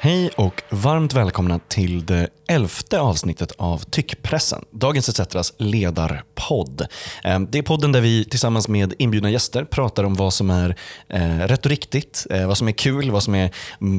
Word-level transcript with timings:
Hej 0.00 0.30
och 0.36 0.62
varmt 0.70 1.14
välkomna 1.14 1.58
till 1.68 2.06
det 2.06 2.28
elfte 2.48 3.00
avsnittet 3.00 3.52
av 3.56 3.78
Tyckpressen, 3.78 4.64
Dagens 4.70 5.08
ETCs 5.20 5.52
ledarpodd. 5.56 6.86
Ehm, 7.24 7.46
det 7.50 7.58
är 7.58 7.62
podden 7.62 7.92
där 7.92 8.00
vi 8.00 8.24
tillsammans 8.24 8.68
med 8.68 8.94
inbjudna 8.98 9.30
gäster 9.30 9.64
pratar 9.64 10.04
om 10.04 10.14
vad 10.14 10.34
som 10.34 10.50
är 10.50 10.76
eh, 11.08 11.38
rätt 11.38 11.64
och 11.64 11.70
riktigt, 11.70 12.26
eh, 12.30 12.46
vad 12.46 12.58
som 12.58 12.68
är 12.68 12.72
kul, 12.72 13.10
vad 13.10 13.22
som 13.22 13.34
är 13.34 13.50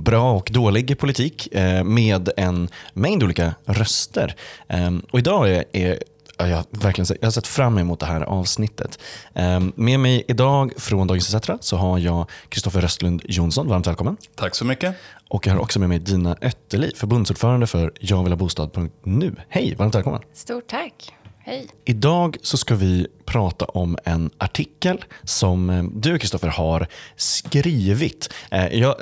bra 0.02 0.34
och 0.34 0.50
dålig 0.54 1.00
politik 1.00 1.56
eh, 1.56 1.84
med 1.84 2.30
en 2.38 2.70
mängd 2.94 3.24
olika 3.24 3.54
röster. 3.66 4.36
Ehm, 4.68 5.06
och 5.12 5.20
idag 5.20 5.50
är, 5.72 6.00
jag, 6.48 6.56
har 6.56 6.66
verkligen, 6.72 7.18
jag 7.22 7.28
har 7.28 7.32
sett 7.32 7.48
fram 7.48 7.78
emot 7.78 8.00
det 8.00 8.06
här 8.06 8.22
avsnittet. 8.22 9.00
Ehm, 9.34 9.72
Med 9.76 10.00
mig 10.00 10.24
idag 10.28 10.74
från 10.78 11.08
Dagens 11.08 11.34
ETC 11.34 11.50
så 11.62 11.78
har 11.78 11.98
jag 12.00 12.30
Kristoffer 12.50 12.82
Röstlund 12.82 13.22
Jonsson. 13.26 13.68
Varmt 13.68 13.88
välkommen. 13.88 14.18
Tack 14.36 14.56
så 14.56 14.66
mycket. 14.66 14.96
Och 15.30 15.48
jag 15.48 15.54
har 15.54 15.60
också 15.60 15.80
med 15.80 15.90
mig 15.90 16.00
Dina 16.00 16.36
Ötterli, 16.42 16.92
förbundsordförande 16.96 17.68
för 17.68 17.92
Jag 18.00 18.24
vill 18.24 18.32
ha 18.32 18.38
bostad.nu. 18.38 19.36
Hej, 19.50 19.76
varmt 19.76 19.96
välkommen. 19.96 20.22
Stort 20.34 20.68
tack. 20.68 21.14
Hej. 21.42 21.68
Idag 21.86 22.38
så 22.42 22.58
ska 22.58 22.76
vi 22.76 23.08
prata 23.26 23.66
om 23.66 23.98
en 24.06 24.30
artikel 24.38 25.06
som 25.24 25.70
eh, 25.70 25.84
du, 25.84 26.18
Kristoffer, 26.20 26.48
har 26.48 26.88
skrivit. 27.16 28.34
Eh, 28.52 28.68
Jag, 28.68 28.96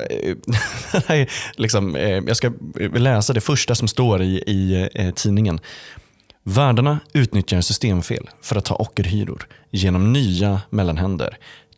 eh, 1.09 1.27
liksom, 1.55 1.95
jag 2.27 2.37
ska 2.37 2.51
läsa 2.93 3.33
det 3.33 3.41
första 3.41 3.75
som 3.75 3.87
står 3.87 4.21
i, 4.21 4.27
i 4.37 5.11
tidningen. 5.15 5.59
Värdarna 6.49 6.99
utnyttjar 7.13 7.61
systemfel 7.61 8.29
för 8.41 8.55
att 8.55 8.65
ta 8.65 8.75
ockerhyror 8.75 9.47
genom 9.71 10.13
nya 10.13 10.61
mellanhänder. 10.69 11.37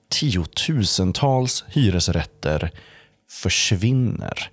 Tiotusentals 0.10 1.64
hyresrätter 1.68 2.72
försvinner. 3.32 4.50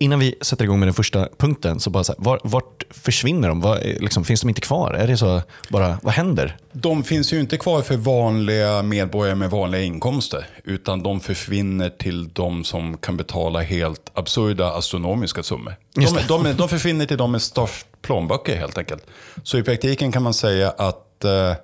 Innan 0.00 0.18
vi 0.18 0.34
sätter 0.40 0.64
igång 0.64 0.78
med 0.78 0.88
den 0.88 0.94
första 0.94 1.28
punkten, 1.38 1.80
så 1.80 1.90
bara 1.90 2.04
så 2.04 2.12
här, 2.12 2.24
var, 2.24 2.40
vart 2.44 2.84
försvinner 2.90 3.48
de? 3.48 3.60
Var, 3.60 3.80
liksom, 4.00 4.24
finns 4.24 4.40
de 4.40 4.48
inte 4.48 4.60
kvar? 4.60 4.94
Är 4.94 5.06
det 5.06 5.16
så, 5.16 5.42
bara, 5.68 5.98
vad 6.02 6.14
händer? 6.14 6.56
De 6.72 7.04
finns 7.04 7.32
ju 7.32 7.40
inte 7.40 7.56
kvar 7.56 7.82
för 7.82 7.96
vanliga 7.96 8.82
medborgare 8.82 9.34
med 9.34 9.50
vanliga 9.50 9.82
inkomster. 9.82 10.46
Utan 10.64 11.02
de 11.02 11.20
försvinner 11.20 11.90
till 11.90 12.28
de 12.28 12.64
som 12.64 12.96
kan 12.96 13.16
betala 13.16 13.60
helt 13.60 14.10
absurda 14.14 14.72
astronomiska 14.72 15.42
summor. 15.42 15.76
De, 15.94 16.04
det. 16.04 16.24
de, 16.28 16.56
de 16.56 16.68
försvinner 16.68 17.06
till 17.06 17.18
de 17.18 17.32
med 17.32 17.42
störst 17.42 17.86
plånböcker 18.02 18.56
helt 18.56 18.78
enkelt. 18.78 19.06
Så 19.42 19.58
i 19.58 19.62
praktiken 19.62 20.12
kan 20.12 20.22
man 20.22 20.34
säga 20.34 20.70
att, 20.70 21.24
eh, 21.24 21.54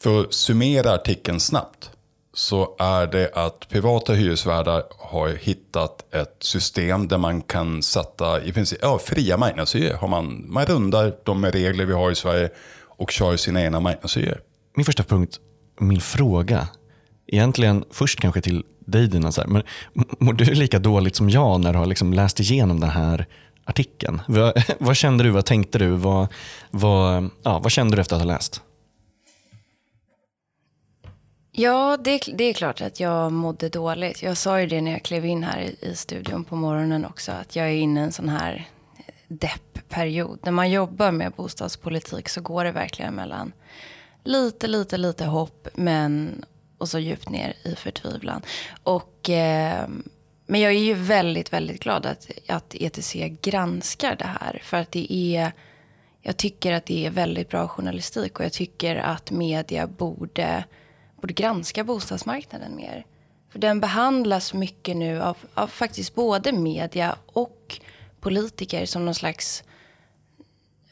för 0.00 0.20
att 0.20 0.34
summera 0.34 0.94
artikeln 0.94 1.40
snabbt, 1.40 1.90
så 2.32 2.76
är 2.78 3.06
det 3.06 3.30
att 3.34 3.68
privata 3.68 4.12
hyresvärdar 4.12 4.82
har 4.98 5.28
hittat 5.28 6.14
ett 6.14 6.36
system 6.40 7.08
där 7.08 7.18
man 7.18 7.42
kan 7.42 7.82
sätta 7.82 8.42
i 8.42 8.52
princip 8.52 8.78
ja, 8.82 8.98
fria 8.98 9.36
marknadshyror. 9.36 9.96
Har 9.96 10.08
man, 10.08 10.44
man 10.48 10.66
rundar 10.66 11.14
de 11.24 11.46
regler 11.46 11.84
vi 11.84 11.92
har 11.92 12.10
i 12.10 12.14
Sverige 12.14 12.50
och 13.00 13.10
kör 13.10 13.36
sina 13.36 13.62
egna 13.62 13.80
marknadshyror. 13.80 14.40
Min 14.74 14.84
första 14.84 15.02
punkt, 15.02 15.40
min 15.80 16.00
fråga. 16.00 16.68
Egentligen 17.26 17.84
först 17.90 18.20
kanske 18.20 18.40
till 18.40 18.64
dig 18.86 19.08
Dina. 19.08 19.32
Så 19.32 19.40
här, 19.40 19.48
men 19.48 19.62
mår 20.18 20.32
du 20.32 20.44
lika 20.44 20.78
dåligt 20.78 21.16
som 21.16 21.30
jag 21.30 21.60
när 21.60 21.72
du 21.72 21.78
har 21.78 21.86
liksom 21.86 22.12
läst 22.12 22.40
igenom 22.40 22.80
den 22.80 22.90
här 22.90 23.26
artikeln? 23.70 24.22
Vad, 24.28 24.62
vad 24.78 24.96
kände 24.96 25.24
du? 25.24 25.30
Vad 25.30 25.44
tänkte 25.44 25.78
du? 25.78 25.90
Vad, 25.90 26.28
vad, 26.70 27.30
ja, 27.42 27.58
vad 27.58 27.72
kände 27.72 27.96
du 27.96 28.00
efter 28.00 28.16
att 28.16 28.22
ha 28.22 28.26
läst? 28.32 28.62
Ja, 31.52 31.96
det, 32.04 32.10
är- 32.10 32.36
det 32.36 32.44
är 32.44 32.52
klart 32.52 32.80
att 32.80 33.00
jag 33.00 33.32
mådde 33.32 33.68
dåligt. 33.68 34.22
Jag 34.22 34.36
sa 34.36 34.60
ju 34.60 34.66
det 34.66 34.80
när 34.80 34.90
jag 34.90 35.02
klev 35.02 35.26
in 35.26 35.44
här 35.44 35.60
i, 35.60 35.76
i 35.88 35.96
studion 35.96 36.44
på 36.44 36.56
morgonen 36.56 37.04
också. 37.04 37.32
Att 37.32 37.56
jag 37.56 37.66
är 37.66 37.72
inne 37.72 38.00
i 38.00 38.02
en 38.04 38.12
sån 38.12 38.28
här 38.28 38.68
eh, 38.96 39.04
deppperiod. 39.28 40.38
När 40.42 40.52
man 40.52 40.70
jobbar 40.70 41.10
med 41.12 41.32
bostadspolitik 41.32 42.28
så 42.28 42.40
går 42.40 42.64
det 42.64 42.72
verkligen 42.72 43.14
mellan 43.14 43.52
lite, 44.24 44.66
lite, 44.66 44.96
lite 44.96 45.24
hopp 45.24 45.68
men 45.74 46.44
och 46.78 46.88
så 46.88 46.98
djupt 46.98 47.28
ner 47.28 47.54
i 47.64 47.74
förtvivlan. 47.74 48.42
Och, 48.82 49.30
eh, 49.30 49.88
men 50.50 50.60
jag 50.60 50.72
är 50.72 50.78
ju 50.78 50.94
väldigt, 50.94 51.52
väldigt 51.52 51.82
glad 51.82 52.06
att, 52.06 52.30
att 52.48 52.74
ETC 52.74 53.16
granskar 53.42 54.16
det 54.16 54.36
här. 54.40 54.60
För 54.64 54.76
att 54.76 54.92
det 54.92 55.12
är, 55.12 55.52
jag 56.22 56.36
tycker 56.36 56.72
att 56.72 56.86
det 56.86 57.06
är 57.06 57.10
väldigt 57.10 57.48
bra 57.48 57.68
journalistik 57.68 58.38
och 58.38 58.44
jag 58.44 58.52
tycker 58.52 58.96
att 58.96 59.30
media 59.30 59.86
borde, 59.86 60.64
borde 61.20 61.32
granska 61.32 61.84
bostadsmarknaden 61.84 62.76
mer. 62.76 63.06
För 63.52 63.58
den 63.58 63.80
behandlas 63.80 64.54
mycket 64.54 64.96
nu 64.96 65.22
av, 65.22 65.36
av 65.54 65.66
faktiskt 65.66 66.14
både 66.14 66.52
media 66.52 67.16
och 67.26 67.80
politiker 68.20 68.86
som 68.86 69.04
någon 69.04 69.14
slags 69.14 69.64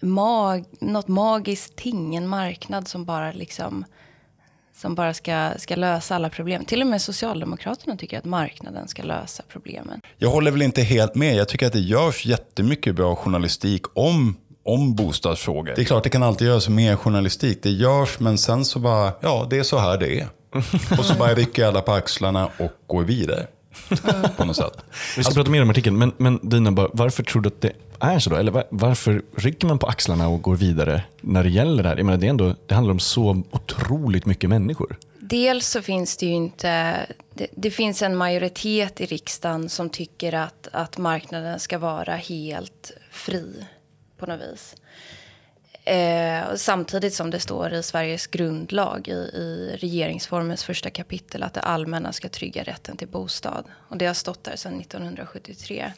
mag, 0.00 0.64
något 0.80 1.08
magiskt 1.08 1.76
ting, 1.76 2.16
en 2.16 2.28
marknad 2.28 2.88
som 2.88 3.04
bara 3.04 3.32
liksom 3.32 3.84
som 4.78 4.94
bara 4.94 5.15
ska, 5.15 5.50
ska 5.59 5.77
lösa 5.77 6.15
alla 6.15 6.31
problem. 6.31 6.65
Till 6.65 6.81
och 6.81 6.87
med 6.87 7.03
Socialdemokraterna 7.03 7.97
tycker 7.97 8.19
att 8.19 8.25
marknaden 8.25 8.89
ska 8.89 9.03
lösa 9.03 9.43
problemen. 9.49 10.00
Jag 10.16 10.31
håller 10.31 10.50
väl 10.50 10.62
inte 10.62 10.83
helt 10.83 11.15
med. 11.15 11.34
Jag 11.37 11.49
tycker 11.49 11.66
att 11.66 11.72
det 11.72 11.81
görs 11.81 12.27
jättemycket 12.27 12.94
bra 12.94 13.17
journalistik 13.17 13.83
om, 13.94 14.37
om 14.65 14.94
bostadsfrågor. 14.94 15.72
Det 15.77 15.83
är 15.83 15.84
klart 15.84 16.05
det 16.05 16.11
kan 16.11 16.22
alltid 16.22 16.47
göras 16.47 16.69
mer 16.69 16.97
journalistik. 16.97 17.62
Det 17.62 17.71
görs, 17.71 18.21
men 18.21 18.38
sen 18.38 18.65
så 18.65 18.78
bara, 18.78 19.12
ja 19.21 19.47
det 19.50 19.59
är 19.59 19.62
så 19.62 19.78
här 19.78 19.99
det 19.99 20.21
är. 20.21 20.28
Och 20.99 21.05
så 21.05 21.15
bara 21.15 21.34
rycker 21.34 21.67
alla 21.67 21.81
på 21.81 21.93
axlarna 21.93 22.47
och 22.59 22.71
går 22.87 23.05
vidare. 23.05 23.47
På 24.37 24.45
något 24.45 24.56
sätt. 24.56 24.84
Vi 25.17 25.25
ska 25.25 25.34
prata 25.34 25.51
mer 25.51 25.62
om 25.62 25.71
artikeln, 25.71 25.99
men, 25.99 26.12
men 26.17 26.41
Dina, 26.43 26.73
bara, 26.73 26.89
varför 26.93 27.23
tror 27.23 27.43
du 27.43 27.49
att 27.49 27.61
det 27.61 27.73
är 28.01 28.19
så? 28.19 28.31
Då? 28.31 28.37
Eller 28.37 28.53
var, 28.53 28.65
varför 28.71 29.23
rycker 29.37 29.67
man 29.67 29.79
på 29.79 29.87
axlarna 29.87 30.29
och 30.29 30.43
går 30.43 30.56
vidare 30.56 31.03
när 31.21 31.43
det 31.43 31.51
gäller 31.51 31.83
det 31.83 31.89
här? 31.89 31.97
Jag 31.97 32.06
menar, 32.06 32.19
det, 32.19 32.27
är 32.27 32.31
ändå, 32.31 32.55
det 32.67 32.75
handlar 32.75 32.93
om 32.93 33.01
så 33.01 33.43
otroligt 33.51 34.27
mycket 34.27 34.51
människor. 34.51 34.99
Dels 35.21 35.69
så 35.69 35.83
finns 35.83 36.17
det 36.17 36.27
ju 36.27 36.33
inte... 36.33 36.97
Det, 37.34 37.47
det 37.56 37.71
finns 37.71 38.03
en 38.03 38.17
majoritet 38.17 39.01
i 39.01 39.06
riksdagen 39.06 39.69
som 39.69 39.91
tycker 39.91 40.33
att, 40.33 40.69
att 40.73 40.99
marknaden 40.99 41.61
ska 41.61 41.79
vara 41.79 42.15
helt 42.15 42.93
fri 43.11 43.67
på 44.19 44.27
något 44.27 44.41
vis. 44.41 44.75
Eh, 45.88 46.54
samtidigt 46.54 47.15
som 47.15 47.31
det 47.31 47.41
står 47.41 47.72
i 47.72 47.82
Sveriges 47.82 48.26
grundlag 48.26 49.09
i, 49.09 49.12
i 49.12 49.76
regeringsformens 49.81 50.65
första 50.65 50.91
kapitel 50.91 51.43
att 51.43 51.54
det 51.54 51.60
allmänna 51.60 52.12
ska 52.12 52.28
trygga 52.28 52.62
rätten 52.62 52.97
till 52.97 53.09
bostad. 53.09 53.65
Och 53.88 53.97
det 53.97 54.06
har 54.06 54.15
stått 54.15 54.44
där 54.44 54.56
sedan 54.56 54.81
1973. 54.81 55.93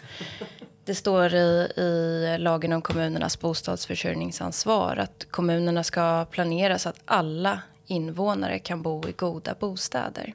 Det 0.85 0.95
står 0.95 1.35
i, 1.35 1.73
i 1.77 2.37
lagen 2.39 2.73
om 2.73 2.83
kommunernas 2.83 3.41
bostadsförsörjningsansvar 3.41 4.97
att 4.97 5.27
kommunerna 5.31 5.85
ska 5.85 6.25
planera 6.31 6.79
så 6.79 6.89
att 6.89 7.01
alla 7.05 7.63
invånare 7.87 8.59
kan 8.59 8.83
bo 8.83 9.09
i 9.09 9.13
goda 9.13 9.55
bostäder. 9.61 10.35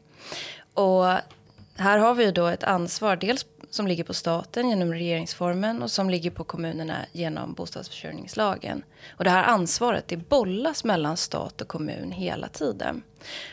Och 0.73 1.05
här 1.75 1.97
har 1.97 2.15
vi 2.15 2.23
ju 2.23 2.31
då 2.31 2.47
ett 2.47 2.63
ansvar, 2.63 3.15
dels 3.15 3.45
som 3.75 3.87
ligger 3.87 4.03
på 4.03 4.13
staten 4.13 4.69
genom 4.69 4.93
regeringsformen 4.93 5.83
och 5.83 5.91
som 5.91 6.09
ligger 6.09 6.31
på 6.31 6.43
kommunerna 6.43 6.97
genom 7.11 7.53
bostadsförsörjningslagen. 7.53 8.83
Och 9.09 9.23
det 9.23 9.29
här 9.29 9.43
ansvaret 9.43 10.07
det 10.07 10.17
bollas 10.17 10.83
mellan 10.83 11.17
stat 11.17 11.61
och 11.61 11.67
kommun 11.67 12.11
hela 12.11 12.47
tiden. 12.47 13.03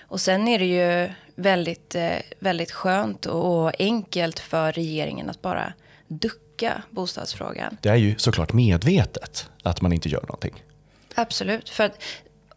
Och 0.00 0.20
sen 0.20 0.48
är 0.48 0.58
det 0.58 0.64
ju 0.64 1.10
väldigt, 1.34 1.94
eh, 1.94 2.16
väldigt 2.38 2.72
skönt 2.72 3.26
och 3.26 3.72
enkelt 3.78 4.38
för 4.38 4.72
regeringen 4.72 5.30
att 5.30 5.42
bara 5.42 5.72
ducka 6.08 6.82
bostadsfrågan. 6.90 7.76
Det 7.80 7.88
är 7.88 7.96
ju 7.96 8.18
såklart 8.18 8.52
medvetet 8.52 9.48
att 9.62 9.80
man 9.80 9.92
inte 9.92 10.08
gör 10.08 10.22
någonting. 10.22 10.64
Absolut. 11.14 11.68
För 11.68 11.84
att 11.84 12.02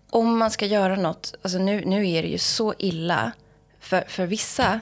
om 0.10 0.38
man 0.38 0.52
ska 0.52 0.66
göra 0.66 0.96
något, 0.96 1.36
alltså 1.42 1.58
nu, 1.58 1.86
nu 1.86 2.10
är 2.10 2.22
det 2.22 2.30
ju 2.30 2.38
så 2.38 2.74
illa 2.78 3.32
för, 3.80 4.04
för 4.08 4.26
vissa 4.26 4.80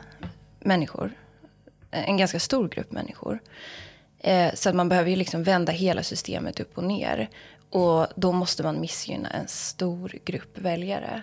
människor, 0.59 1.11
Eh, 1.93 2.09
en 2.09 2.17
ganska 2.17 2.39
stor 2.39 2.67
grupp 2.67 2.91
människor. 2.91 3.39
Eh, 4.19 4.53
så 4.53 4.69
att 4.69 4.75
man 4.75 4.89
behöver 4.89 5.09
ju 5.09 5.15
liksom 5.15 5.43
vända 5.43 5.71
hela 5.71 6.03
systemet 6.03 6.59
upp 6.59 6.77
och 6.77 6.83
ner. 6.83 7.29
Och 7.69 8.07
då 8.15 8.31
måste 8.31 8.63
man 8.63 8.81
missgynna 8.81 9.29
en 9.29 9.47
stor 9.47 10.15
grupp 10.25 10.57
väljare. 10.57 11.21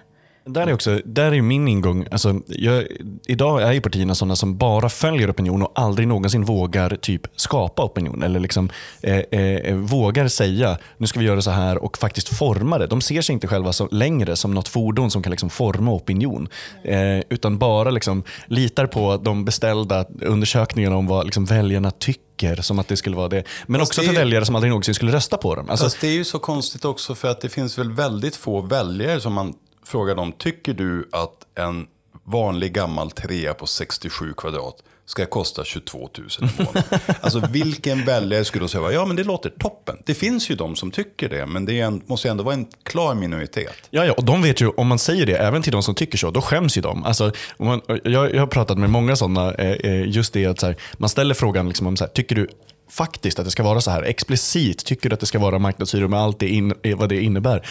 Där 0.52 0.66
är, 0.66 0.72
också, 0.74 1.00
där 1.04 1.32
är 1.32 1.42
min 1.42 1.68
ingång. 1.68 2.06
Alltså, 2.10 2.40
jag, 2.46 2.84
idag 3.26 3.62
är 3.62 3.72
ju 3.72 3.80
partierna 3.80 4.14
sådana 4.14 4.36
som 4.36 4.56
bara 4.56 4.88
följer 4.88 5.30
opinion 5.30 5.62
och 5.62 5.72
aldrig 5.74 6.08
någonsin 6.08 6.44
vågar 6.44 6.96
typ 6.96 7.22
skapa 7.36 7.82
opinion. 7.84 8.22
Eller 8.22 8.40
liksom, 8.40 8.70
eh, 9.02 9.16
eh, 9.18 9.74
vågar 9.76 10.28
säga 10.28 10.78
nu 10.98 11.06
ska 11.06 11.20
vi 11.20 11.26
göra 11.26 11.42
så 11.42 11.50
här 11.50 11.84
och 11.84 11.98
faktiskt 11.98 12.28
forma 12.38 12.78
det. 12.78 12.86
De 12.86 13.00
ser 13.00 13.22
sig 13.22 13.32
inte 13.32 13.46
själva 13.46 13.72
som, 13.72 13.88
längre 13.90 14.36
som 14.36 14.54
något 14.54 14.68
fordon 14.68 15.10
som 15.10 15.22
kan 15.22 15.30
liksom 15.30 15.50
forma 15.50 15.92
opinion. 15.92 16.48
Eh, 16.84 17.18
utan 17.28 17.58
bara 17.58 17.90
liksom 17.90 18.22
litar 18.46 18.86
på 18.86 19.16
de 19.16 19.44
beställda 19.44 20.04
undersökningarna 20.22 20.96
om 20.96 21.06
vad 21.06 21.24
liksom 21.24 21.44
väljarna 21.44 21.90
tycker 21.90 22.62
som 22.62 22.78
att 22.78 22.88
det 22.88 22.96
skulle 22.96 23.16
vara 23.16 23.28
det. 23.28 23.44
Men 23.66 23.80
Fast 23.80 23.90
också 23.92 24.00
det 24.00 24.06
för 24.06 24.14
är- 24.14 24.18
väljare 24.18 24.44
som 24.44 24.54
aldrig 24.54 24.70
någonsin 24.70 24.94
skulle 24.94 25.12
rösta 25.12 25.36
på 25.36 25.54
dem. 25.54 25.70
Alltså, 25.70 25.84
Fast 25.86 26.00
det 26.00 26.06
är 26.08 26.12
ju 26.12 26.24
så 26.24 26.38
konstigt 26.38 26.84
också 26.84 27.14
för 27.14 27.28
att 27.28 27.40
det 27.40 27.48
finns 27.48 27.78
väl 27.78 27.92
väldigt 27.92 28.36
få 28.36 28.60
väljare 28.60 29.20
som 29.20 29.32
man 29.32 29.54
frågar 29.84 30.14
dem. 30.14 30.32
Tycker 30.32 30.74
du 30.74 31.08
att 31.12 31.46
en 31.54 31.86
vanlig 32.24 32.72
gammal 32.72 33.10
trea 33.10 33.54
på 33.54 33.66
67 33.66 34.32
kvadrat 34.36 34.82
ska 35.06 35.26
kosta 35.26 35.64
22 35.64 35.98
000 36.18 36.28
i 36.40 36.62
månaden? 36.62 36.82
alltså 37.20 37.42
vilken 37.50 38.04
väljare 38.04 38.44
skulle 38.44 38.64
då 38.64 38.68
säga 38.68 38.92
ja 38.92 39.06
men 39.06 39.16
det 39.16 39.24
låter 39.24 39.50
toppen. 39.50 39.96
Det 40.06 40.14
finns 40.14 40.50
ju 40.50 40.54
de 40.54 40.76
som 40.76 40.90
tycker 40.90 41.28
det 41.28 41.46
men 41.46 41.64
det 41.64 41.80
en, 41.80 42.02
måste 42.06 42.28
ju 42.28 42.30
ändå 42.30 42.44
vara 42.44 42.54
en 42.54 42.66
klar 42.82 43.14
minoritet. 43.14 43.74
Ja, 43.90 44.04
ja, 44.04 44.12
och 44.12 44.24
de 44.24 44.42
vet 44.42 44.60
ju, 44.60 44.68
om 44.68 44.86
man 44.86 44.98
säger 44.98 45.26
det 45.26 45.36
även 45.36 45.62
till 45.62 45.72
de 45.72 45.82
som 45.82 45.94
tycker 45.94 46.18
så, 46.18 46.30
då 46.30 46.40
skäms 46.40 46.78
ju 46.78 46.82
de. 46.82 47.04
Alltså, 47.04 47.32
man, 47.58 47.80
jag, 47.86 48.34
jag 48.34 48.40
har 48.40 48.46
pratat 48.46 48.78
med 48.78 48.90
många 48.90 49.16
sådana, 49.16 49.54
eh, 49.54 49.70
eh, 49.70 50.08
just 50.08 50.32
det 50.32 50.46
att 50.46 50.60
så 50.60 50.66
här, 50.66 50.76
man 50.98 51.08
ställer 51.08 51.34
frågan, 51.34 51.68
liksom 51.68 51.86
om 51.86 51.96
så 51.96 52.04
här, 52.04 52.10
tycker 52.10 52.34
du 52.34 52.48
faktiskt 52.90 53.38
att 53.38 53.44
det 53.44 53.50
ska 53.50 53.62
vara 53.62 53.80
så 53.80 53.90
här 53.90 54.02
explicit? 54.02 54.84
Tycker 54.84 55.08
du 55.08 55.14
att 55.14 55.20
det 55.20 55.26
ska 55.26 55.38
vara 55.38 55.58
marknadshyror 55.58 56.08
med 56.08 56.20
allt 56.20 56.38
det 56.38 56.48
in, 56.48 56.74
eh, 56.82 56.98
vad 56.98 57.08
det 57.08 57.22
innebär? 57.22 57.66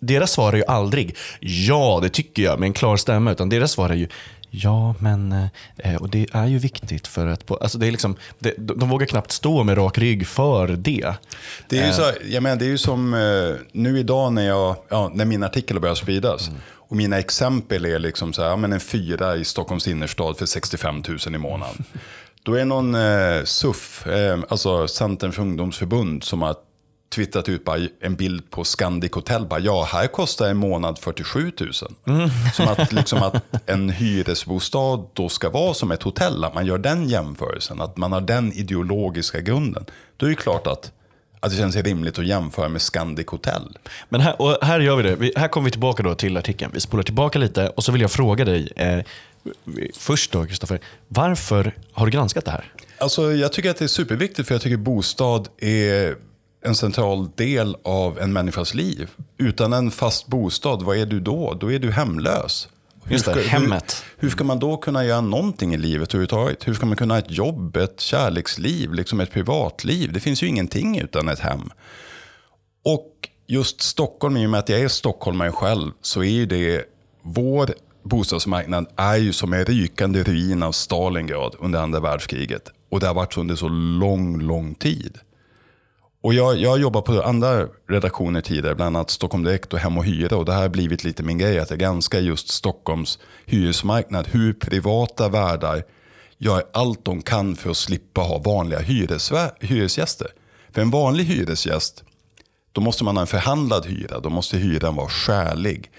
Deras 0.00 0.32
svar 0.32 0.52
är 0.52 0.56
ju 0.56 0.64
aldrig, 0.64 1.16
ja 1.40 1.98
det 2.02 2.08
tycker 2.08 2.42
jag 2.42 2.60
med 2.60 2.66
en 2.66 2.72
klar 2.72 2.96
stämma, 2.96 3.32
utan 3.32 3.48
deras 3.48 3.72
svar 3.72 3.90
är 3.90 3.94
ju, 3.94 4.08
Ja, 4.56 4.94
men 4.98 5.32
eh, 5.76 5.96
och 5.96 6.10
det 6.10 6.26
är 6.32 6.46
ju 6.46 6.58
viktigt 6.58 7.06
för 7.06 7.26
att... 7.26 7.50
Alltså 7.50 7.78
det 7.78 7.86
är 7.86 7.90
liksom, 7.90 8.16
det, 8.38 8.54
de, 8.58 8.88
vågar 8.88 9.06
knappt 9.06 9.32
stå 9.32 9.62
med 9.62 9.78
rak 9.78 9.98
rygg 9.98 10.26
för 10.26 10.68
det. 10.68 11.14
Det 11.68 11.78
är 11.78 11.86
ju, 11.86 11.92
så, 11.92 12.12
jag 12.24 12.42
menar, 12.42 12.56
det 12.56 12.64
är 12.64 12.68
ju 12.68 12.78
som 12.78 13.14
eh, 13.14 13.56
nu 13.72 13.98
idag 13.98 14.32
när, 14.32 14.46
jag, 14.46 14.76
ja, 14.88 15.10
när 15.14 15.24
min 15.24 15.42
artikel 15.42 15.80
börjar 15.80 15.94
spridas. 15.94 16.50
Och 16.88 16.96
mina 16.96 17.18
exempel 17.18 17.84
är 17.84 17.98
liksom 17.98 18.32
så 18.32 18.42
här, 18.42 18.48
ja, 18.48 18.56
men 18.56 18.72
en 18.72 18.80
fyra 18.80 19.36
i 19.36 19.44
Stockholms 19.44 19.88
innerstad 19.88 20.38
för 20.38 20.46
65 20.46 21.02
000 21.08 21.34
i 21.34 21.38
månaden. 21.38 21.84
Då 22.44 22.54
är 22.54 22.64
någon 22.64 22.94
eh, 22.94 23.44
SUF, 23.44 24.06
eh, 24.06 24.38
alltså 24.48 24.88
Centerns 24.88 25.38
ungdomsförbund, 25.38 26.24
som 26.24 26.42
har 26.42 26.56
twittrat 27.14 27.48
ut 27.48 27.64
bara 27.64 27.78
en 28.00 28.16
bild 28.16 28.50
på 28.50 28.64
Scandic 28.64 29.12
Hotel. 29.12 29.46
Bara, 29.46 29.60
ja, 29.60 29.88
här 29.92 30.06
kostar 30.06 30.48
en 30.48 30.56
månad 30.56 30.98
47 30.98 31.52
000. 31.60 31.72
Som 32.54 32.68
att, 32.68 32.92
liksom, 32.92 33.22
att 33.22 33.44
en 33.66 33.90
hyresbostad 33.90 35.06
då 35.12 35.28
ska 35.28 35.50
vara 35.50 35.74
som 35.74 35.90
ett 35.90 36.02
hotell. 36.02 36.44
Att 36.44 36.54
man 36.54 36.66
gör 36.66 36.78
den 36.78 37.08
jämförelsen. 37.08 37.80
Att 37.80 37.96
man 37.96 38.12
har 38.12 38.20
den 38.20 38.52
ideologiska 38.52 39.40
grunden. 39.40 39.84
Då 40.16 40.26
är 40.26 40.30
det 40.30 40.36
klart 40.36 40.66
att, 40.66 40.92
att 41.40 41.50
det 41.50 41.56
känns 41.56 41.76
rimligt 41.76 42.18
att 42.18 42.26
jämföra 42.26 42.68
med 42.68 42.82
Scandic 42.82 43.26
Hotel. 43.26 43.78
Men 44.08 44.20
här, 44.20 44.42
och 44.42 44.58
här 44.62 44.80
gör 44.80 44.96
vi 44.96 45.02
det. 45.02 45.16
Vi, 45.16 45.32
här 45.36 45.48
kommer 45.48 45.64
vi 45.64 45.70
tillbaka 45.70 46.02
då 46.02 46.14
till 46.14 46.36
artikeln. 46.36 46.70
Vi 46.74 46.80
spolar 46.80 47.02
tillbaka 47.02 47.38
lite 47.38 47.68
och 47.68 47.84
så 47.84 47.92
vill 47.92 48.00
jag 48.00 48.10
fråga 48.10 48.44
dig. 48.44 48.72
Eh, 48.76 49.00
först 49.96 50.32
då, 50.32 50.46
Kristoffer. 50.46 50.80
Varför 51.08 51.76
har 51.92 52.06
du 52.06 52.12
granskat 52.12 52.44
det 52.44 52.50
här? 52.50 52.72
Alltså, 52.98 53.32
jag 53.32 53.52
tycker 53.52 53.70
att 53.70 53.76
det 53.76 53.84
är 53.84 53.88
superviktigt 53.88 54.48
för 54.48 54.54
jag 54.54 54.62
tycker 54.62 54.76
bostad 54.76 55.48
är 55.58 56.16
en 56.64 56.74
central 56.74 57.30
del 57.36 57.76
av 57.84 58.18
en 58.18 58.32
människas 58.32 58.74
liv. 58.74 59.10
Utan 59.38 59.72
en 59.72 59.90
fast 59.90 60.26
bostad, 60.26 60.82
vad 60.82 60.96
är 60.96 61.06
du 61.06 61.20
då? 61.20 61.54
Då 61.60 61.72
är 61.72 61.78
du 61.78 61.90
hemlös. 61.92 62.68
Hur 63.04 63.12
Just 63.12 63.24
det, 63.24 63.32
ska- 63.32 63.42
hemmet. 63.42 64.04
Hur, 64.16 64.28
hur 64.28 64.30
ska 64.30 64.44
man 64.44 64.58
då 64.58 64.76
kunna 64.76 65.04
göra 65.04 65.20
någonting 65.20 65.74
i 65.74 65.76
livet 65.76 66.08
överhuvudtaget? 66.08 66.68
Hur 66.68 66.74
ska 66.74 66.86
man 66.86 66.96
kunna 66.96 67.14
ha 67.14 67.18
ett 67.18 67.30
jobb, 67.30 67.76
ett 67.76 68.00
kärleksliv, 68.00 68.92
liksom 68.94 69.20
ett 69.20 69.30
privatliv? 69.30 70.12
Det 70.12 70.20
finns 70.20 70.42
ju 70.42 70.46
ingenting 70.46 70.98
utan 70.98 71.28
ett 71.28 71.38
hem. 71.40 71.70
Och 72.84 73.10
just 73.46 73.80
Stockholm, 73.80 74.36
i 74.36 74.46
och 74.46 74.50
med 74.50 74.60
att 74.60 74.68
jag 74.68 74.80
är 74.80 74.88
stockholmare 74.88 75.52
själv, 75.52 75.90
så 76.02 76.20
är 76.22 76.30
ju 76.30 76.46
det, 76.46 76.84
vår 77.22 77.70
bostadsmarknad 78.04 78.86
är 78.96 79.16
ju 79.16 79.32
som 79.32 79.52
en 79.52 79.64
rykande 79.64 80.22
ruin 80.22 80.62
av 80.62 80.72
Stalingrad 80.72 81.54
under 81.58 81.80
andra 81.80 82.00
världskriget. 82.00 82.70
Och 82.90 83.00
det 83.00 83.06
har 83.06 83.14
varit 83.14 83.32
så 83.32 83.40
under 83.40 83.54
så 83.54 83.68
lång, 83.68 84.40
lång 84.40 84.74
tid. 84.74 85.18
Och 86.22 86.34
jag, 86.34 86.56
jag 86.56 86.78
jobbar 86.78 87.00
på 87.02 87.22
andra 87.22 87.66
redaktioner 87.88 88.40
tidigare, 88.40 88.74
bland 88.74 88.96
annat 88.96 89.10
Stockholm 89.10 89.44
Direkt 89.44 89.72
och 89.72 89.78
Hem 89.78 89.98
och 89.98 90.04
Hyra. 90.04 90.36
Och 90.36 90.44
det 90.44 90.52
här 90.52 90.62
har 90.62 90.68
blivit 90.68 91.04
lite 91.04 91.22
min 91.22 91.38
grej, 91.38 91.58
att 91.58 91.70
jag 91.70 91.78
granskar 91.78 92.20
just 92.20 92.48
Stockholms 92.48 93.18
hyresmarknad. 93.46 94.26
Hur 94.26 94.52
privata 94.52 95.28
värdar 95.28 95.82
gör 96.38 96.62
allt 96.72 97.04
de 97.04 97.22
kan 97.22 97.56
för 97.56 97.70
att 97.70 97.76
slippa 97.76 98.20
ha 98.20 98.38
vanliga 98.38 98.80
hyresgäster. 99.60 100.28
För 100.72 100.82
en 100.82 100.90
vanlig 100.90 101.24
hyresgäst, 101.24 102.04
då 102.72 102.80
måste 102.80 103.04
man 103.04 103.16
ha 103.16 103.20
en 103.20 103.26
förhandlad 103.26 103.86
hyra. 103.86 104.20
Då 104.20 104.30
måste 104.30 104.58
hyran 104.58 104.96
vara 104.96 105.08
skälig. 105.08 105.90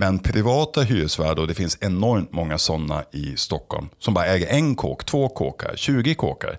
Men 0.00 0.18
privata 0.18 0.82
hyresvärdar, 0.82 1.42
och 1.42 1.48
det 1.48 1.54
finns 1.54 1.78
enormt 1.80 2.32
många 2.32 2.58
sådana 2.58 3.04
i 3.12 3.36
Stockholm, 3.36 3.88
som 3.98 4.14
bara 4.14 4.26
äger 4.26 4.46
en 4.46 4.74
kåk, 4.74 5.04
två 5.04 5.28
kåkar, 5.28 5.76
20 5.76 6.14
kåkar. 6.14 6.58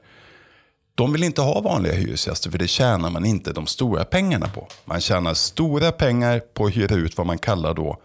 De 0.96 1.14
vill 1.14 1.24
inte 1.24 1.42
ha 1.42 1.62
vanliga 1.62 1.94
hyresgäster 1.94 2.52
för 2.52 2.58
det 2.58 2.68
tjänar 2.68 3.10
man 3.10 3.26
inte 3.26 3.54
de 3.54 3.68
stora 3.68 4.06
pengarna 4.06 4.48
på. 4.48 4.68
Man 4.86 5.02
tjänar 5.02 5.34
stora 5.34 5.92
pengar 5.92 6.40
på 6.40 6.66
att 6.66 6.76
hyra 6.76 6.96
ut 6.96 7.18
vad 7.18 7.28
man 7.28 7.38
kallar 7.38 7.74
då 7.74 8.02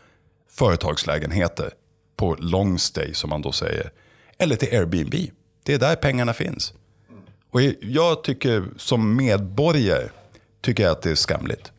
företagslägenheter 0.50 1.70
på 2.16 2.36
long 2.38 2.78
stay 2.78 3.14
som 3.14 3.30
man 3.30 3.42
då 3.42 3.52
säger. 3.52 3.90
Eller 4.38 4.56
till 4.56 4.78
Airbnb. 4.78 5.14
Det 5.62 5.74
är 5.74 5.78
där 5.78 5.96
pengarna 5.96 6.32
finns. 6.32 6.72
Och 7.50 7.60
jag 7.80 8.24
tycker 8.24 8.64
som 8.76 9.16
medborgare 9.16 10.08
tycker 10.60 10.82
jag 10.82 10.92
att 10.92 11.02
det 11.02 11.10
är 11.10 11.14
skamligt. 11.14 11.72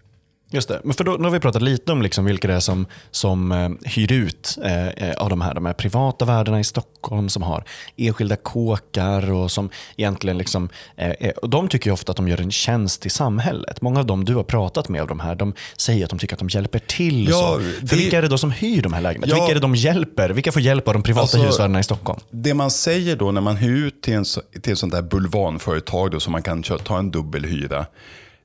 Just 0.52 0.68
det. 0.68 0.82
Men 0.84 0.94
för 0.94 1.04
då, 1.04 1.12
nu 1.12 1.24
har 1.24 1.30
vi 1.32 1.40
pratat 1.40 1.62
lite 1.62 1.92
om 1.92 2.02
liksom 2.02 2.26
vilka 2.26 2.48
det 2.48 2.54
är 2.54 2.60
som, 2.60 2.86
som 3.12 3.52
eh, 3.52 3.70
hyr 3.84 4.12
ut 4.12 4.58
eh, 4.64 4.88
eh, 4.88 5.16
av 5.18 5.30
de 5.30 5.42
här, 5.42 5.54
de 5.54 5.66
här 5.66 5.74
privata 5.74 6.26
värdarna 6.26 6.60
i 6.60 6.64
Stockholm 6.64 7.30
som 7.30 7.44
har 7.44 7.64
enskilda 7.98 8.36
kåkar 8.36 9.32
och 9.32 9.52
som 9.52 9.70
egentligen 9.98 10.38
liksom, 10.38 10.70
eh, 10.98 11.10
eh, 11.10 11.30
och 11.32 11.50
de 11.50 11.68
tycker 11.68 11.92
ofta 11.92 12.12
att 12.12 12.16
de 12.16 12.28
gör 12.28 12.42
en 12.42 12.52
tjänst 12.52 13.06
i 13.06 13.10
samhället. 13.10 13.82
Många 13.82 14.00
av 14.00 14.06
dem 14.06 14.26
du 14.26 14.36
har 14.36 14.44
pratat 14.44 14.90
med 14.90 15.02
av 15.02 15.08
de 15.08 15.20
här, 15.20 15.36
de 15.36 15.54
säger 15.78 16.04
att 16.04 16.10
de 16.10 16.20
tycker 16.20 16.36
att 16.36 16.40
de 16.40 16.50
hjälper 16.50 16.80
till. 16.80 17.28
Ja, 17.30 17.60
det- 17.82 17.96
vilka 17.96 18.18
är 18.18 18.22
det 18.22 18.28
då 18.28 18.38
som 18.38 18.52
hyr 18.52 18.82
de 18.82 18.94
här 18.94 19.02
lägenheterna? 19.02 19.38
Ja. 19.38 19.44
Vilka 19.44 19.52
är 19.52 19.56
det 19.56 19.62
de 19.62 19.76
hjälper? 19.76 20.30
Vilka 20.30 20.52
får 20.52 20.62
hjälp 20.62 20.88
av 20.88 20.94
de 20.94 21.04
privata 21.04 21.22
Alltså- 21.22 21.38
hyresvärdarna 21.38 21.80
i 21.80 21.84
Stockholm? 21.84 22.20
Det 22.32 22.54
man 22.54 22.72
säger 22.72 23.16
då 23.16 23.32
när 23.32 23.42
man 23.42 23.58
hyr 23.58 23.86
ut 23.88 24.02
till, 24.02 24.14
en, 24.14 24.26
så- 24.26 24.42
till 24.62 24.72
ett 24.74 24.80
sånt 24.80 24.94
där 24.94 25.02
bulvanföretag 25.02 26.12
då, 26.12 26.20
som 26.20 26.32
man 26.32 26.42
kan 26.44 26.64
ta 26.64 26.98
en 27.00 27.12
dubbelhyra. 27.12 27.86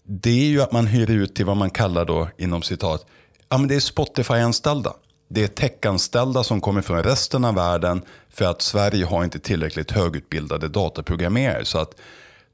Det 0.05 0.31
är 0.31 0.47
ju 0.47 0.63
att 0.63 0.73
man 0.73 0.87
hyr 0.87 1.11
ut 1.11 1.35
till 1.35 1.47
vad 1.47 1.57
man 1.57 1.71
kallar 1.71 2.05
då 2.05 2.29
inom 2.39 2.63
citat, 2.63 3.07
ja 3.49 3.59
men 3.59 3.69
det 3.69 3.75
är 3.75 3.81
Spotify-anställda. 3.81 4.93
Det 5.29 5.43
är 5.43 5.49
tech-anställda 5.49 6.45
som 6.45 6.61
kommer 6.61 6.83
från 6.83 7.03
resten 7.03 7.45
av 7.45 7.55
världen 7.55 8.03
för 8.31 8.45
att 8.45 8.63
Sverige 8.63 9.05
har 9.05 9.25
inte 9.25 9.39
tillräckligt 9.39 9.91
högutbildade 9.91 10.69
dataprogrammerare. 10.69 11.65
Så 11.65 11.79
att 11.79 11.95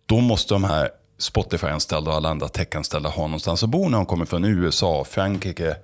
då 0.07 0.21
måste 0.21 0.55
de 0.55 0.65
här 0.65 0.91
Spotify-anställda 1.19 2.11
och 2.11 2.17
alla 2.17 2.29
andra 2.29 2.49
tech-anställda 2.49 3.09
ha 3.09 3.23
någonstans 3.23 3.63
att 3.63 3.71
bo 3.71 3.89
när 3.89 3.99
de 3.99 4.07
kommer 4.07 4.25
från 4.25 4.45
USA, 4.45 5.05
Frankrike, 5.05 5.77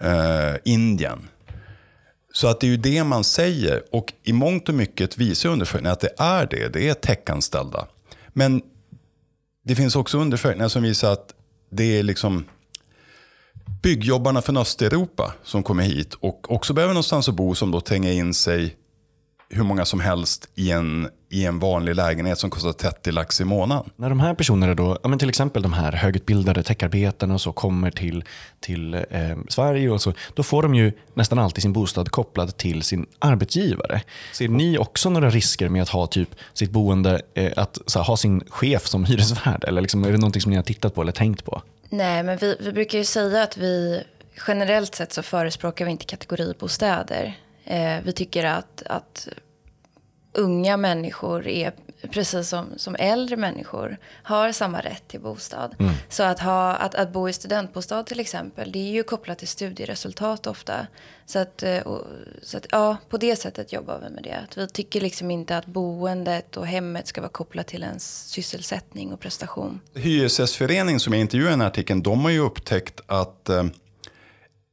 eh, 0.00 0.54
Indien. 0.64 1.28
Så 2.32 2.48
att 2.48 2.60
det 2.60 2.66
är 2.66 2.68
ju 2.68 2.76
det 2.76 3.04
man 3.04 3.24
säger. 3.24 3.82
Och 3.92 4.12
i 4.22 4.32
mångt 4.32 4.68
och 4.68 4.74
mycket 4.74 5.18
visar 5.18 5.48
undersökningen 5.48 5.92
att 5.92 6.00
det 6.00 6.14
är 6.18 6.46
det. 6.46 6.68
Det 6.68 6.88
är 6.88 6.94
tech-anställda. 6.94 7.86
Men 8.28 8.62
det 9.66 9.74
finns 9.74 9.96
också 9.96 10.18
undersökningar 10.18 10.68
som 10.68 10.82
visar 10.82 11.12
att 11.12 11.34
det 11.70 11.98
är 11.98 12.02
liksom 12.02 12.44
byggjobbarna 13.82 14.42
från 14.42 14.56
Östeuropa 14.56 15.34
som 15.42 15.62
kommer 15.62 15.82
hit 15.82 16.14
och 16.14 16.52
också 16.52 16.72
behöver 16.72 16.94
någonstans 16.94 17.28
att 17.28 17.34
bo 17.34 17.54
som 17.54 17.70
då 17.70 17.80
tränger 17.80 18.12
in 18.12 18.34
sig 18.34 18.76
hur 19.48 19.62
många 19.62 19.84
som 19.84 20.00
helst 20.00 20.48
i 20.54 20.70
en, 20.70 21.08
i 21.30 21.44
en 21.44 21.58
vanlig 21.58 21.94
lägenhet 21.94 22.38
som 22.38 22.50
kostar 22.50 22.72
30 22.72 23.12
lax 23.12 23.40
i 23.40 23.44
månaden. 23.44 23.90
När 23.96 24.08
de 24.08 24.20
här 24.20 24.34
personerna 24.34 24.74
då, 24.74 24.98
ja 25.02 25.08
men 25.08 25.18
till 25.18 25.28
exempel 25.28 25.62
de 25.62 25.72
här 25.72 25.92
högutbildade 25.92 26.62
techarbetarna 26.62 27.34
och 27.34 27.40
så 27.40 27.52
kommer 27.52 27.90
till, 27.90 28.24
till 28.60 28.94
eh, 28.94 29.00
Sverige 29.48 29.90
och 29.90 30.02
så, 30.02 30.12
då 30.34 30.42
får 30.42 30.62
de 30.62 30.74
ju 30.74 30.92
nästan 31.14 31.38
alltid 31.38 31.62
sin 31.62 31.72
bostad 31.72 32.10
kopplad 32.10 32.56
till 32.56 32.82
sin 32.82 33.06
arbetsgivare. 33.18 34.00
Ser 34.32 34.48
ni 34.48 34.78
också 34.78 35.10
några 35.10 35.30
risker 35.30 35.68
med 35.68 35.82
att 35.82 35.88
ha 35.88 36.06
typ 36.06 36.28
sitt 36.52 36.70
boende, 36.70 37.20
eh, 37.34 37.52
att 37.56 37.78
så 37.86 37.98
här, 37.98 38.06
ha 38.06 38.16
sin 38.16 38.44
chef 38.48 38.86
som 38.86 39.04
hyresvärd? 39.04 39.64
Eller 39.64 39.80
liksom, 39.80 40.04
är 40.04 40.12
det 40.12 40.18
någonting 40.18 40.42
som 40.42 40.50
ni 40.50 40.56
har 40.56 40.64
tittat 40.64 40.94
på 40.94 41.02
eller 41.02 41.12
tänkt 41.12 41.44
på? 41.44 41.62
Nej, 41.88 42.22
men 42.22 42.38
vi, 42.38 42.56
vi 42.60 42.72
brukar 42.72 42.98
ju 42.98 43.04
säga 43.04 43.42
att 43.42 43.56
vi 43.56 44.02
generellt 44.46 44.94
sett 44.94 45.12
så 45.12 45.22
förespråkar 45.22 45.84
vi 45.84 45.90
inte 45.90 46.04
kategoribostäder. 46.04 47.36
Eh, 47.64 48.02
vi 48.04 48.12
tycker 48.12 48.44
att, 48.44 48.82
att 48.86 49.28
unga 50.32 50.76
människor 50.76 51.46
är 51.46 51.72
precis 52.10 52.48
som, 52.48 52.66
som 52.76 52.96
äldre 52.98 53.36
människor, 53.36 53.96
har 54.22 54.52
samma 54.52 54.80
rätt 54.80 55.08
till 55.08 55.20
bostad. 55.20 55.74
Mm. 55.78 55.92
Så 56.08 56.22
att, 56.22 56.40
ha, 56.40 56.74
att, 56.74 56.94
att 56.94 57.12
bo 57.12 57.28
i 57.28 57.32
studentbostad 57.32 58.02
till 58.02 58.20
exempel, 58.20 58.72
det 58.72 58.78
är 58.78 58.92
ju 58.92 59.02
kopplat 59.02 59.38
till 59.38 59.48
studieresultat 59.48 60.46
ofta. 60.46 60.86
Så 61.26 61.38
att, 61.38 61.62
eh, 61.62 61.78
och, 61.78 62.06
så 62.42 62.56
att 62.56 62.66
ja, 62.70 62.96
på 63.08 63.16
det 63.16 63.36
sättet 63.36 63.72
jobbar 63.72 64.00
vi 64.08 64.14
med 64.14 64.22
det. 64.22 64.36
Att 64.36 64.58
vi 64.58 64.68
tycker 64.68 65.00
liksom 65.00 65.30
inte 65.30 65.56
att 65.56 65.66
boendet 65.66 66.56
och 66.56 66.66
hemmet 66.66 67.06
ska 67.06 67.20
vara 67.20 67.30
kopplat 67.30 67.66
till 67.66 67.82
ens 67.82 68.28
sysselsättning 68.28 69.12
och 69.12 69.20
prestation. 69.20 69.80
Hyresgästföreningen 69.94 71.00
som 71.00 71.12
jag 71.12 71.20
intervjuade 71.20 71.50
i 71.50 71.52
den 71.52 71.60
här 71.60 71.68
artikeln, 71.68 72.02
de 72.02 72.20
har 72.20 72.30
ju 72.30 72.40
upptäckt 72.40 73.00
att 73.06 73.48
eh, 73.48 73.64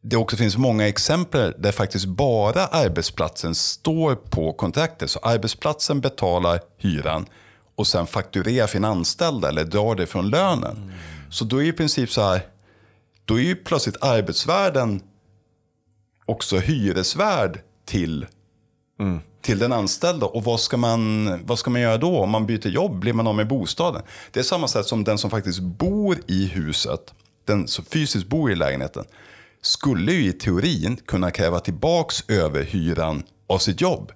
det 0.02 0.18
också 0.18 0.38
finns 0.38 0.58
många 0.58 0.88
exempel 0.88 1.54
där 1.58 1.72
faktiskt 1.72 2.06
bara 2.06 2.66
arbetsplatsen 2.66 3.56
står 3.56 4.16
på 4.16 4.54
kontraktet. 4.54 5.10
Så 5.10 5.20
arbetsplatsen 5.20 6.02
betalar 6.02 6.60
hyran 6.78 7.26
och 7.76 7.88
sen 7.88 8.08
fakturerar 8.08 8.68
sin 8.68 8.86
anställda 8.86 9.50
eller 9.50 9.64
drar 9.64 9.96
det 9.96 10.06
från 10.06 10.30
lönen. 10.30 10.78
Mm. 10.78 10.92
Så 11.30 11.46
då 11.46 11.64
är 11.64 11.66
i 11.66 11.74
princip 11.74 12.12
så 12.12 12.22
här, 12.22 12.42
då 13.26 13.40
är 13.40 13.44
ju 13.44 13.56
plötsligt 13.56 14.04
arbetsvärden 14.04 15.02
också 16.26 16.58
hyresvärd 16.58 17.60
till, 17.86 18.26
mm. 19.00 19.20
till 19.42 19.60
den 19.60 19.72
anställda. 19.72 20.26
Och 20.26 20.44
vad 20.44 20.60
ska, 20.60 20.78
man, 20.78 21.40
vad 21.46 21.60
ska 21.60 21.70
man 21.70 21.82
göra 21.82 21.98
då? 21.98 22.20
Om 22.20 22.30
man 22.30 22.46
byter 22.46 22.68
jobb, 22.68 23.00
blir 23.00 23.14
man 23.14 23.28
av 23.28 23.36
med 23.36 23.48
bostaden? 23.48 24.02
Det 24.32 24.40
är 24.40 24.44
samma 24.44 24.68
sätt 24.68 24.86
som 24.86 25.04
den 25.04 25.18
som 25.18 25.30
faktiskt 25.30 25.60
bor 25.60 26.18
i 26.28 26.46
huset, 26.46 27.14
den 27.46 27.68
som 27.68 27.86
fysiskt 27.86 28.28
bor 28.28 28.52
i 28.52 28.56
lägenheten, 28.56 29.06
skulle 29.62 30.12
ju 30.12 30.30
i 30.30 30.34
teorin 30.34 30.98
kunna 31.06 31.32
kräva 31.32 31.60
tillbaks 31.60 32.24
överhyran 32.30 33.24
av 33.48 33.58
sitt 33.58 33.82
jobb 33.82 34.12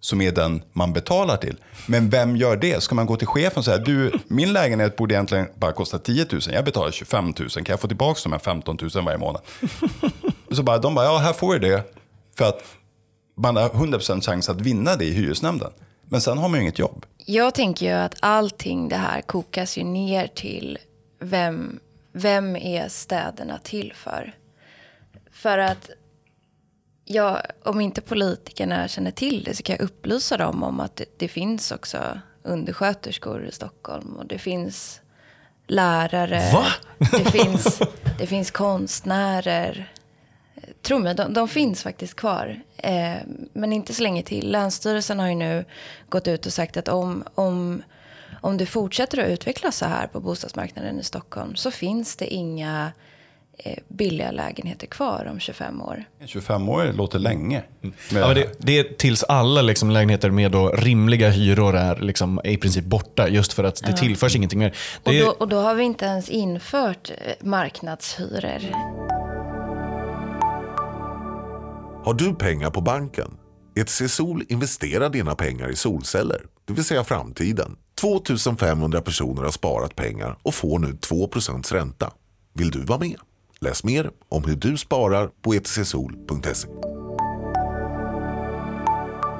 som 0.00 0.20
är 0.20 0.32
den 0.32 0.62
man 0.72 0.92
betalar 0.92 1.36
till. 1.36 1.56
Men 1.86 2.10
vem 2.10 2.36
gör 2.36 2.56
det? 2.56 2.82
Ska 2.82 2.94
man 2.94 3.06
gå 3.06 3.16
till 3.16 3.26
chefen 3.26 3.58
och 3.58 3.64
säga 3.64 3.78
du, 3.78 4.12
min 4.28 4.52
lägenhet 4.52 4.96
borde 4.96 5.14
egentligen 5.14 5.46
bara 5.54 5.72
kosta 5.72 5.98
10 5.98 6.26
000, 6.32 6.40
jag 6.52 6.64
betalar 6.64 6.90
25 6.90 7.24
000, 7.24 7.34
kan 7.48 7.64
jag 7.66 7.80
få 7.80 7.88
tillbaka 7.88 8.20
de 8.22 8.32
här 8.32 8.38
15 8.38 8.78
000 8.94 9.04
varje 9.04 9.18
månad? 9.18 9.42
så 10.50 10.62
bara, 10.62 10.78
de 10.78 10.94
bara, 10.94 11.04
ja 11.04 11.18
här 11.18 11.32
får 11.32 11.54
du 11.54 11.68
det. 11.68 11.82
För 12.38 12.44
att 12.44 12.62
man 13.36 13.56
har 13.56 13.68
100% 13.68 14.20
chans 14.20 14.48
att 14.48 14.60
vinna 14.60 14.96
det 14.96 15.04
i 15.04 15.12
hyresnämnden. 15.12 15.70
Men 16.04 16.20
sen 16.20 16.38
har 16.38 16.48
man 16.48 16.58
ju 16.58 16.62
inget 16.62 16.78
jobb. 16.78 17.06
Jag 17.26 17.54
tänker 17.54 17.86
ju 17.86 17.92
att 17.92 18.14
allting 18.20 18.88
det 18.88 18.96
här 18.96 19.20
kokas 19.20 19.78
ju 19.78 19.84
ner 19.84 20.26
till 20.26 20.78
vem, 21.20 21.80
vem 22.12 22.56
är 22.56 22.88
städerna 22.88 23.58
till 23.58 23.92
för? 23.96 24.34
För 25.38 25.58
att 25.58 25.90
ja, 27.04 27.42
om 27.64 27.80
inte 27.80 28.00
politikerna 28.00 28.88
känner 28.88 29.10
till 29.10 29.44
det 29.44 29.54
så 29.54 29.62
kan 29.62 29.76
jag 29.76 29.84
upplysa 29.84 30.36
dem 30.36 30.62
om 30.62 30.80
att 30.80 30.96
det, 30.96 31.04
det 31.16 31.28
finns 31.28 31.72
också 31.72 32.20
undersköterskor 32.42 33.44
i 33.46 33.52
Stockholm 33.52 34.16
och 34.16 34.26
det 34.26 34.38
finns 34.38 35.00
lärare. 35.66 36.52
Va? 36.52 36.66
Det 36.98 37.30
finns, 37.30 37.82
det 38.18 38.26
finns 38.26 38.50
konstnärer. 38.50 39.92
Tro 40.82 40.98
mig, 40.98 41.14
de, 41.14 41.34
de 41.34 41.48
finns 41.48 41.82
faktiskt 41.82 42.14
kvar. 42.14 42.60
Eh, 42.76 43.16
men 43.52 43.72
inte 43.72 43.94
så 43.94 44.02
länge 44.02 44.22
till. 44.22 44.50
Länsstyrelsen 44.50 45.18
har 45.18 45.28
ju 45.28 45.34
nu 45.34 45.64
gått 46.08 46.28
ut 46.28 46.46
och 46.46 46.52
sagt 46.52 46.76
att 46.76 46.88
om, 46.88 47.24
om, 47.34 47.82
om 48.40 48.56
det 48.56 48.66
fortsätter 48.66 49.18
att 49.18 49.28
utvecklas 49.28 49.76
så 49.76 49.86
här 49.86 50.06
på 50.06 50.20
bostadsmarknaden 50.20 51.00
i 51.00 51.04
Stockholm 51.04 51.56
så 51.56 51.70
finns 51.70 52.16
det 52.16 52.34
inga 52.34 52.92
billiga 53.88 54.30
lägenheter 54.30 54.86
kvar 54.86 55.28
om 55.30 55.40
25 55.40 55.82
år. 55.82 56.04
25 56.26 56.68
år 56.68 56.92
låter 56.92 57.18
länge. 57.18 57.62
Mm. 57.82 57.94
Ja, 58.12 58.26
men 58.26 58.34
det, 58.34 58.54
det, 58.58 58.78
är 58.78 58.84
tills 58.84 59.24
alla 59.24 59.62
liksom 59.62 59.90
lägenheter 59.90 60.30
med 60.30 60.52
då 60.52 60.68
rimliga 60.68 61.30
hyror 61.30 61.76
är 61.76 61.96
liksom 61.96 62.40
i 62.44 62.56
princip 62.56 62.84
borta. 62.84 63.28
Just 63.28 63.52
för 63.52 63.64
att 63.64 63.82
det 63.82 63.90
ja. 63.90 63.96
tillförs 63.96 64.36
ingenting 64.36 64.58
mer. 64.58 64.76
Det 65.02 65.22
och, 65.22 65.26
då, 65.26 65.36
och 65.40 65.48
då 65.48 65.56
har 65.56 65.74
vi 65.74 65.82
inte 65.82 66.04
ens 66.04 66.28
infört 66.28 67.10
eh, 67.10 67.32
marknadshyror. 67.40 68.60
Har 72.04 72.14
du 72.14 72.34
pengar 72.34 72.70
på 72.70 72.80
banken? 72.80 73.30
ETC 73.76 74.02
Sol 74.08 74.44
investerar 74.48 75.10
dina 75.10 75.34
pengar 75.34 75.70
i 75.70 75.76
solceller, 75.76 76.42
det 76.66 76.72
vill 76.72 76.84
säga 76.84 77.04
framtiden. 77.04 77.76
2500 78.00 79.00
personer 79.00 79.42
har 79.42 79.50
sparat 79.50 79.96
pengar 79.96 80.38
och 80.42 80.54
får 80.54 80.78
nu 80.78 80.92
2% 80.92 81.72
ränta. 81.72 82.12
Vill 82.54 82.70
du 82.70 82.84
vara 82.84 82.98
med? 82.98 83.16
Läs 83.60 83.84
mer 83.84 84.10
om 84.28 84.44
hur 84.44 84.56
du 84.56 84.76
sparar 84.76 85.30
på 85.42 85.54
etcsol.se. 85.54 86.68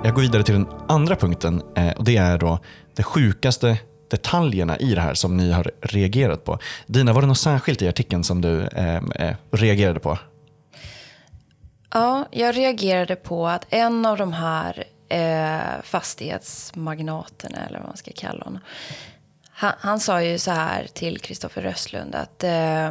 Jag 0.05 0.15
går 0.15 0.23
vidare 0.23 0.43
till 0.43 0.55
den 0.55 0.69
andra 0.89 1.17
punkten 1.17 1.63
eh, 1.77 1.91
och 1.91 2.05
det 2.05 2.17
är 2.17 2.39
då 2.39 2.59
de 2.97 3.03
sjukaste 3.03 3.79
detaljerna 4.11 4.79
i 4.79 4.95
det 4.95 5.01
här 5.01 5.15
som 5.15 5.37
ni 5.37 5.53
har 5.53 5.71
reagerat 5.81 6.45
på. 6.45 6.59
Dina, 6.87 7.13
var 7.13 7.21
det 7.21 7.27
något 7.27 7.39
särskilt 7.39 7.83
i 7.83 7.89
artikeln 7.89 8.25
som 8.25 8.41
du 8.41 8.63
eh, 8.63 8.97
eh, 8.97 9.37
reagerade 9.51 10.01
på? 10.01 10.19
Ja, 11.91 12.27
jag 12.31 12.57
reagerade 12.57 13.17
på 13.17 13.49
att 13.49 13.67
en 13.69 14.07
av 14.07 14.17
de 14.17 14.33
här 14.33 14.85
eh, 15.09 15.83
fastighetsmagnaterna, 15.83 17.59
eller 17.67 17.79
vad 17.79 17.89
man 17.89 17.97
ska 17.97 18.11
kalla 18.15 18.45
honom, 18.45 18.61
han, 19.51 19.73
han 19.79 20.01
sa 20.01 20.23
ju 20.23 20.39
så 20.39 20.51
här 20.51 20.87
till 20.95 21.21
Kristoffer 21.21 21.63
Röstlund 21.63 22.15
att 22.15 22.45
eh, 22.45 22.91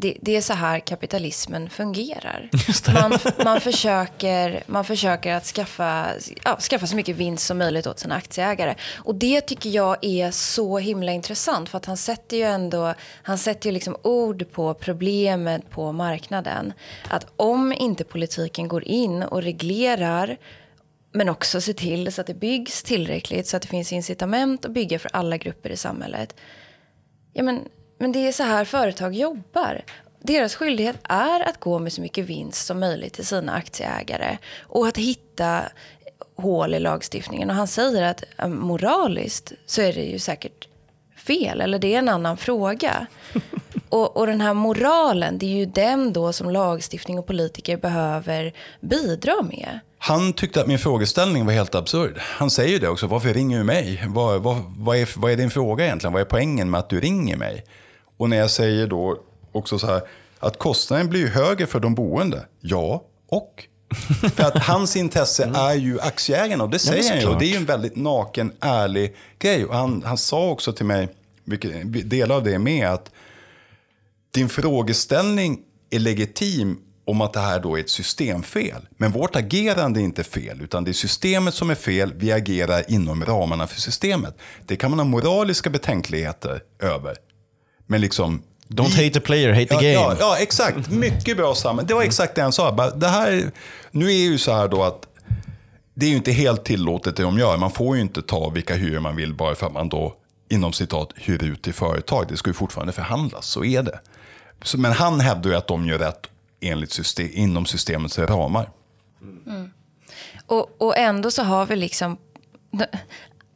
det, 0.00 0.16
det, 0.20 0.36
är 0.36 0.40
så 0.40 0.52
här 0.52 0.80
kapitalismen 0.80 1.70
fungerar. 1.70 2.50
Man, 2.94 3.18
man, 3.44 3.60
försöker, 3.60 4.62
man 4.66 4.84
försöker 4.84 5.34
att 5.34 5.44
skaffa, 5.44 6.06
ja, 6.44 6.58
skaffa 6.60 6.86
så 6.86 6.96
mycket 6.96 7.16
vinst 7.16 7.46
som 7.46 7.58
möjligt 7.58 7.86
åt 7.86 7.98
sina 7.98 8.14
aktieägare. 8.14 8.74
Och 8.96 9.14
det 9.14 9.40
tycker 9.40 9.70
jag 9.70 9.96
är 10.02 10.30
så 10.30 10.78
himla 10.78 11.12
intressant. 11.12 11.68
För 11.68 11.76
att 11.78 11.84
han 11.84 11.96
sätter 11.96 12.36
ju 12.36 12.42
ändå 12.42 12.94
han 13.22 13.38
sätter 13.38 13.66
ju 13.68 13.72
liksom 13.72 13.96
ord 14.02 14.52
på 14.52 14.74
problemet 14.74 15.70
på 15.70 15.92
marknaden. 15.92 16.72
Att 17.08 17.26
om 17.36 17.72
inte 17.72 18.04
politiken 18.04 18.68
går 18.68 18.84
in 18.84 19.22
och 19.22 19.42
reglerar 19.42 20.36
men 21.12 21.28
också 21.28 21.60
ser 21.60 21.72
till 21.72 22.12
så 22.12 22.20
att 22.20 22.26
det 22.26 22.34
byggs 22.34 22.82
tillräckligt 22.82 23.46
så 23.46 23.56
att 23.56 23.62
det 23.62 23.68
finns 23.68 23.92
incitament 23.92 24.64
att 24.64 24.70
bygga 24.70 24.98
för 24.98 25.10
alla 25.12 25.36
grupper 25.36 25.70
i 25.70 25.76
samhället. 25.76 26.34
Ja, 27.32 27.42
men 27.42 27.68
men 27.98 28.12
det 28.12 28.28
är 28.28 28.32
så 28.32 28.42
här 28.42 28.64
företag 28.64 29.14
jobbar. 29.14 29.82
Deras 30.22 30.54
skyldighet 30.54 30.96
är 31.02 31.48
att 31.48 31.60
gå 31.60 31.78
med 31.78 31.92
så 31.92 32.00
mycket 32.00 32.24
vinst 32.24 32.66
som 32.66 32.80
möjligt 32.80 33.12
till 33.12 33.26
sina 33.26 33.52
aktieägare 33.52 34.38
och 34.60 34.86
att 34.86 34.96
hitta 34.96 35.62
hål 36.36 36.74
i 36.74 36.78
lagstiftningen. 36.80 37.50
Och 37.50 37.56
han 37.56 37.68
säger 37.68 38.02
att 38.02 38.24
moraliskt 38.48 39.52
så 39.66 39.82
är 39.82 39.92
det 39.92 40.02
ju 40.02 40.18
säkert 40.18 40.68
fel, 41.16 41.60
eller 41.60 41.78
det 41.78 41.94
är 41.94 41.98
en 41.98 42.08
annan 42.08 42.36
fråga. 42.36 43.06
Och, 43.88 44.16
och 44.16 44.26
den 44.26 44.40
här 44.40 44.54
moralen, 44.54 45.38
det 45.38 45.46
är 45.46 45.56
ju 45.56 45.66
den 45.66 46.12
då 46.12 46.32
som 46.32 46.50
lagstiftning 46.50 47.18
och 47.18 47.26
politiker 47.26 47.76
behöver 47.76 48.52
bidra 48.80 49.42
med. 49.42 49.78
Han 49.98 50.32
tyckte 50.32 50.60
att 50.60 50.66
min 50.66 50.78
frågeställning 50.78 51.46
var 51.46 51.52
helt 51.52 51.74
absurd. 51.74 52.18
Han 52.18 52.50
säger 52.50 52.80
det 52.80 52.88
också, 52.88 53.06
varför 53.06 53.34
ringer 53.34 53.58
du 53.58 53.64
mig? 53.64 54.04
Vad, 54.08 54.42
vad, 54.42 54.56
vad, 54.78 54.96
är, 54.96 55.08
vad 55.16 55.32
är 55.32 55.36
din 55.36 55.50
fråga 55.50 55.84
egentligen? 55.84 56.12
Vad 56.12 56.22
är 56.22 56.26
poängen 56.26 56.70
med 56.70 56.80
att 56.80 56.88
du 56.88 57.00
ringer 57.00 57.36
mig? 57.36 57.64
Och 58.18 58.30
när 58.30 58.36
jag 58.36 58.50
säger 58.50 58.86
då 58.86 59.22
också 59.52 59.78
så 59.78 59.86
här 59.86 60.02
att 60.38 60.58
kostnaden 60.58 61.08
blir 61.08 61.26
högre 61.26 61.66
för 61.66 61.80
de 61.80 61.94
boende. 61.94 62.46
Ja, 62.60 63.04
och? 63.28 63.64
för 64.34 64.44
att 64.44 64.58
hans 64.58 64.96
intresse 64.96 65.44
mm. 65.44 65.54
är 65.54 65.74
ju 65.74 66.00
aktieägarna 66.00 66.64
och 66.64 66.70
det 66.70 66.78
säger 66.78 67.02
ja, 67.02 67.10
han 67.10 67.20
ju. 67.20 67.26
Och 67.26 67.38
det 67.38 67.44
är 67.44 67.50
ju 67.50 67.56
en 67.56 67.64
väldigt 67.64 67.96
naken, 67.96 68.52
ärlig 68.60 69.16
grej. 69.38 69.64
Och 69.64 69.74
han, 69.74 70.02
han 70.06 70.18
sa 70.18 70.48
också 70.50 70.72
till 70.72 70.86
mig, 70.86 71.08
vilket, 71.44 72.10
delar 72.10 72.36
av 72.36 72.44
det 72.44 72.58
med, 72.58 72.88
att 72.88 73.10
din 74.30 74.48
frågeställning 74.48 75.60
är 75.90 75.98
legitim 75.98 76.78
om 77.04 77.20
att 77.20 77.32
det 77.32 77.40
här 77.40 77.60
då 77.60 77.76
är 77.76 77.80
ett 77.80 77.90
systemfel. 77.90 78.88
Men 78.96 79.12
vårt 79.12 79.36
agerande 79.36 80.00
är 80.00 80.04
inte 80.04 80.24
fel, 80.24 80.60
utan 80.62 80.84
det 80.84 80.90
är 80.90 80.92
systemet 80.92 81.54
som 81.54 81.70
är 81.70 81.74
fel. 81.74 82.12
Vi 82.16 82.32
agerar 82.32 82.84
inom 82.88 83.24
ramarna 83.24 83.66
för 83.66 83.80
systemet. 83.80 84.38
Det 84.66 84.76
kan 84.76 84.90
man 84.90 84.98
ha 84.98 85.04
moraliska 85.04 85.70
betänkligheter 85.70 86.62
över. 86.78 87.16
Men 87.90 88.00
liksom... 88.00 88.42
Don't 88.68 88.96
vi, 88.96 89.04
hate 89.04 89.14
the 89.14 89.20
player, 89.20 89.52
hate 89.52 89.66
the 89.66 89.74
ja, 89.74 89.80
game. 89.80 89.92
Ja, 89.92 90.16
ja, 90.20 90.36
exakt. 90.38 90.90
Mycket 90.90 91.36
bra 91.36 91.54
Sam. 91.54 91.80
Det 91.84 91.94
var 91.94 92.02
exakt 92.02 92.34
det 92.34 92.42
han 92.42 92.52
sa. 92.52 92.90
Det 92.90 93.08
här, 93.08 93.50
nu 93.90 94.06
är 94.06 94.18
ju 94.30 94.38
så 94.38 94.52
här 94.52 94.68
då 94.68 94.82
att 94.82 95.06
det 95.94 96.06
är 96.06 96.10
ju 96.10 96.16
inte 96.16 96.32
helt 96.32 96.64
tillåtet 96.64 97.16
det 97.16 97.22
de 97.22 97.38
gör. 97.38 97.56
Man 97.56 97.70
får 97.70 97.96
ju 97.96 98.02
inte 98.02 98.22
ta 98.22 98.48
vilka 98.48 98.74
hyror 98.74 99.00
man 99.00 99.16
vill 99.16 99.34
bara 99.34 99.54
för 99.54 99.66
att 99.66 99.72
man 99.72 99.88
då 99.88 100.14
inom 100.48 100.72
citat 100.72 101.12
hyr 101.14 101.44
ut 101.44 101.62
till 101.62 101.74
företag. 101.74 102.26
Det 102.28 102.36
ska 102.36 102.50
ju 102.50 102.54
fortfarande 102.54 102.92
förhandlas, 102.92 103.46
så 103.46 103.64
är 103.64 103.82
det. 103.82 104.00
Så, 104.62 104.78
men 104.78 104.92
han 104.92 105.20
hävdar 105.20 105.50
ju 105.50 105.56
att 105.56 105.66
de 105.66 105.86
gör 105.86 105.98
rätt 105.98 106.26
enligt 106.60 106.92
system, 106.92 107.28
inom 107.32 107.66
systemets 107.66 108.18
ramar. 108.18 108.70
Mm. 109.46 109.70
Och, 110.46 110.82
och 110.82 110.98
ändå 110.98 111.30
så 111.30 111.42
har 111.42 111.66
vi 111.66 111.76
liksom 111.76 112.16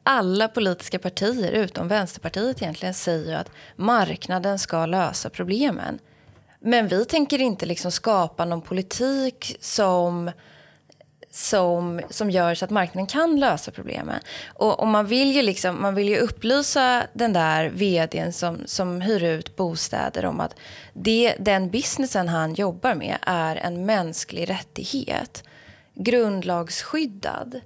alla 0.02 0.48
politiska 0.48 0.98
partier 0.98 1.52
utom 1.52 1.88
Vänsterpartiet 1.88 2.62
egentligen 2.62 2.94
säger 2.94 3.36
att 3.36 3.50
marknaden 3.76 4.58
ska 4.58 4.86
lösa 4.86 5.30
problemen. 5.30 5.98
Men 6.60 6.88
vi 6.88 7.04
tänker 7.04 7.40
inte 7.40 7.66
liksom 7.66 7.92
skapa 7.92 8.44
någon 8.44 8.62
politik 8.62 9.56
som, 9.60 10.30
som, 11.30 12.00
som 12.10 12.30
gör 12.30 12.54
så 12.54 12.64
att 12.64 12.70
marknaden 12.70 13.06
kan 13.06 13.40
lösa 13.40 13.70
problemen. 13.70 14.20
Och, 14.46 14.80
och, 14.80 14.88
man, 14.88 15.06
vill 15.06 15.32
ju 15.32 15.42
liksom, 15.42 15.82
man 15.82 15.94
vill 15.94 16.08
ju 16.08 16.18
upplysa 16.18 17.02
den 17.12 17.32
där 17.32 17.68
vdn 17.68 18.32
som, 18.32 18.58
som 18.64 19.00
hyr 19.00 19.24
ut 19.24 19.56
bostäder 19.56 20.24
om 20.24 20.40
att 20.40 20.54
det, 20.92 21.34
den 21.38 21.70
businessen 21.70 22.28
han 22.28 22.54
jobbar 22.54 22.94
med 22.94 23.18
är 23.22 23.56
en 23.56 23.86
mänsklig 23.86 24.50
rättighet. 24.50 25.44
Grundlagsskyddad. 25.94 27.60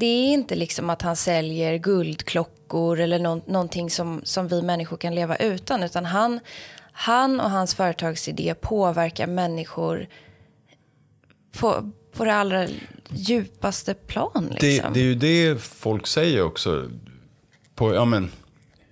Det 0.00 0.06
är 0.06 0.32
inte 0.32 0.54
liksom 0.54 0.90
att 0.90 1.02
han 1.02 1.16
säljer 1.16 1.76
guldklockor 1.76 3.00
eller 3.00 3.18
no 3.18 3.42
någonting 3.46 3.90
som, 3.90 4.20
som 4.24 4.48
vi 4.48 4.62
människor 4.62 4.96
kan 4.96 5.14
leva 5.14 5.36
utan. 5.36 5.82
Utan 5.82 6.04
han, 6.04 6.40
han 6.92 7.40
och 7.40 7.50
hans 7.50 7.74
företagsidé 7.74 8.54
påverkar 8.54 9.26
människor 9.26 10.06
på, 11.58 11.90
på 12.12 12.24
det 12.24 12.34
allra 12.34 12.68
djupaste 13.08 13.94
plan. 13.94 14.48
Liksom. 14.60 14.92
Det, 14.92 15.00
det, 15.00 15.00
är 15.00 15.04
ju 15.04 15.14
det 15.14 15.62
folk 15.62 16.06
säger 16.06 16.42
också. 16.42 16.88
På, 17.74 17.94
ja, 17.94 18.04
men, 18.04 18.30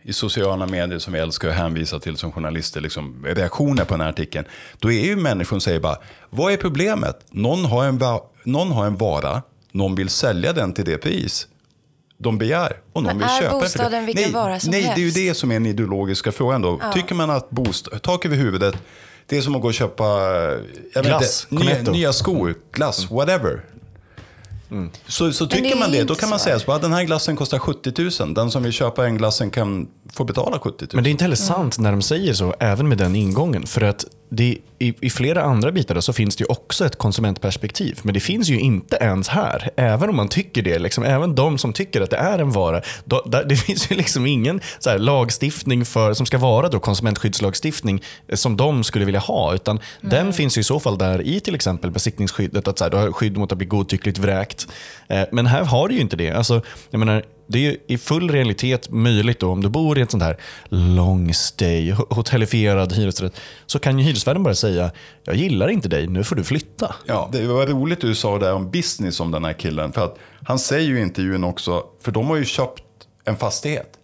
I 0.02 0.12
sociala 0.12 0.66
medier 0.66 0.98
som 0.98 1.12
vi 1.12 1.18
älskar 1.18 1.48
att 1.48 1.54
hänvisa 1.54 1.98
till 1.98 2.16
som 2.16 2.32
journalister, 2.32 2.80
liksom, 2.80 3.24
reaktioner 3.26 3.84
på 3.84 3.94
den 3.94 4.00
här 4.00 4.08
artikeln. 4.08 4.46
Då 4.78 4.92
är 4.92 5.04
ju 5.04 5.16
människor 5.16 5.56
som 5.56 5.60
säger 5.60 5.80
bara, 5.80 5.96
vad 6.30 6.52
är 6.52 6.56
problemet? 6.56 7.26
Någon 7.30 7.64
har 7.64 7.84
en, 7.84 8.00
någon 8.44 8.72
har 8.72 8.86
en 8.86 8.96
vara, 8.96 9.42
någon 9.78 9.94
vill 9.94 10.08
sälja 10.08 10.52
den 10.52 10.72
till 10.72 10.84
det 10.84 10.98
pris 10.98 11.46
de 12.18 12.38
begär. 12.38 12.72
Och 12.92 13.02
någon 13.02 13.18
Men 13.18 13.28
vill 13.28 13.48
köpa 13.48 13.66
för 13.66 13.90
det. 13.90 14.00
vilken 14.00 14.22
nej, 14.24 14.32
vara 14.32 14.60
som 14.60 14.70
nej, 14.70 14.80
helst? 14.80 14.96
det 14.96 15.02
är 15.02 15.04
ju 15.04 15.28
det 15.28 15.34
som 15.34 15.50
är 15.50 15.54
den 15.54 15.66
ideologiska 15.66 16.32
frågan 16.32 16.62
då. 16.62 16.78
Ja. 16.82 16.92
Tycker 16.92 17.14
man 17.14 17.30
att 17.30 17.50
bostad, 17.50 18.02
tak 18.02 18.24
över 18.26 18.36
huvudet, 18.36 18.74
det 19.26 19.36
är 19.36 19.40
som 19.40 19.54
att 19.54 19.62
gå 19.62 19.68
och 19.68 19.74
köpa 19.74 20.04
jag 20.94 21.04
glass, 21.04 21.46
inte, 21.50 21.64
nya, 21.64 21.82
nya, 21.82 22.12
skor, 22.12 22.54
glass, 22.72 23.10
whatever. 23.10 23.64
Mm. 24.70 24.90
Så, 25.06 25.32
så 25.32 25.46
tycker 25.46 25.76
man 25.76 25.92
det, 25.92 26.04
då 26.04 26.14
kan 26.14 26.30
man 26.30 26.38
säga 26.38 26.56
att 26.66 26.82
den 26.82 26.92
här 26.92 27.04
glassen 27.04 27.36
kostar 27.36 27.58
70 27.58 28.22
000. 28.22 28.34
Den 28.34 28.50
som 28.50 28.62
vill 28.62 28.72
köpa 28.72 29.06
en 29.06 29.18
glassen 29.18 29.50
kan 29.50 29.88
få 30.12 30.24
betala 30.24 30.58
70 30.58 30.84
000. 30.84 30.88
Men 30.92 31.04
det 31.04 31.10
är 31.10 31.10
inte 31.10 31.24
heller 31.24 31.36
sant 31.36 31.78
när 31.78 31.92
de 31.92 32.02
säger 32.02 32.34
så, 32.34 32.54
även 32.60 32.88
med 32.88 32.98
den 32.98 33.16
ingången. 33.16 33.66
För 33.66 33.80
att 33.80 34.04
det, 34.30 34.58
i, 34.78 34.94
i, 35.00 35.10
flera 35.10 35.42
andra 35.42 35.72
bitar 35.72 36.00
så 36.00 36.12
finns 36.12 36.36
det 36.36 36.44
också 36.44 36.86
ett 36.86 36.98
konsumentperspektiv. 36.98 38.00
Men 38.02 38.14
det 38.14 38.20
finns 38.20 38.48
ju 38.48 38.60
inte 38.60 38.96
ens 38.96 39.28
här. 39.28 39.70
Även 39.76 40.10
om 40.10 40.16
man 40.16 40.28
tycker 40.28 40.62
det. 40.62 40.78
Liksom, 40.78 41.04
även 41.04 41.34
de 41.34 41.58
som 41.58 41.72
tycker 41.72 42.00
att 42.00 42.10
det 42.10 42.16
är 42.16 42.38
en 42.38 42.50
vara. 42.50 42.82
Då, 43.04 43.22
där, 43.26 43.44
det 43.44 43.56
finns 43.66 43.90
ju 43.90 43.96
liksom 43.96 44.26
ingen 44.26 44.60
så 44.78 44.90
här, 44.90 44.98
lagstiftning 44.98 45.84
för, 45.84 46.14
som 46.14 46.26
ska 46.26 46.38
vara 46.38 46.68
då 46.68 46.80
konsumentskyddslagstiftning 46.80 48.02
eh, 48.28 48.36
som 48.36 48.56
de 48.56 48.84
skulle 48.84 49.04
vilja 49.04 49.20
ha. 49.20 49.54
Utan 49.54 49.76
mm. 49.76 50.10
Den 50.10 50.32
finns 50.32 50.58
i 50.58 50.62
så 50.62 50.80
fall 50.80 50.98
där 50.98 51.22
i 51.22 51.40
till 51.40 51.54
exempel 51.54 51.90
besiktningsskyddet. 51.90 52.68
Att 52.68 52.78
så 52.78 52.84
här, 52.84 52.90
du 52.90 52.96
har 52.96 53.12
skydd 53.12 53.36
mot 53.36 53.52
att 53.52 53.58
bli 53.58 53.66
godtyckligt 53.66 54.18
vräkt 54.18 54.57
direkt. 54.66 54.72
Eh, 55.08 55.24
men 55.32 55.46
här 55.46 55.64
har 55.64 55.88
du 55.88 55.94
ju 55.94 56.00
inte 56.00 56.16
det. 56.16 56.30
Alltså, 56.30 56.62
jag 56.90 56.98
menar, 56.98 57.22
det 57.46 57.66
är 57.66 57.76
i 57.86 57.98
full 57.98 58.30
realitet 58.30 58.90
möjligt 58.90 59.40
då, 59.40 59.50
om 59.50 59.62
du 59.62 59.68
bor 59.68 59.98
i 59.98 60.00
ett 60.00 60.10
sånt 60.10 60.22
här 60.22 60.36
long 60.68 61.34
stay, 61.34 61.92
hotellifierad 61.92 62.92
hyresrätt, 62.92 63.40
så 63.66 63.78
kan 63.78 63.98
ju 63.98 64.04
hyresvärden 64.04 64.42
bara 64.42 64.54
säga, 64.54 64.90
jag 65.24 65.36
gillar 65.36 65.68
inte 65.68 65.88
dig, 65.88 66.06
nu 66.06 66.24
får 66.24 66.36
du 66.36 66.44
flytta. 66.44 66.94
Ja, 67.06 67.28
det 67.32 67.46
var 67.46 67.66
roligt 67.66 68.00
du 68.00 68.14
sa 68.14 68.38
där 68.38 68.54
om 68.54 68.70
business 68.70 69.20
om 69.20 69.30
den 69.30 69.44
här 69.44 69.52
killen. 69.52 69.92
För 69.92 70.04
att 70.04 70.18
han 70.46 70.58
säger 70.58 70.88
ju 70.88 70.98
i 70.98 71.02
intervjun 71.02 71.44
också, 71.44 71.82
för 72.02 72.12
de 72.12 72.26
har 72.26 72.36
ju 72.36 72.44
köpt 72.44 72.82
en 73.24 73.36
fastighet. 73.36 73.94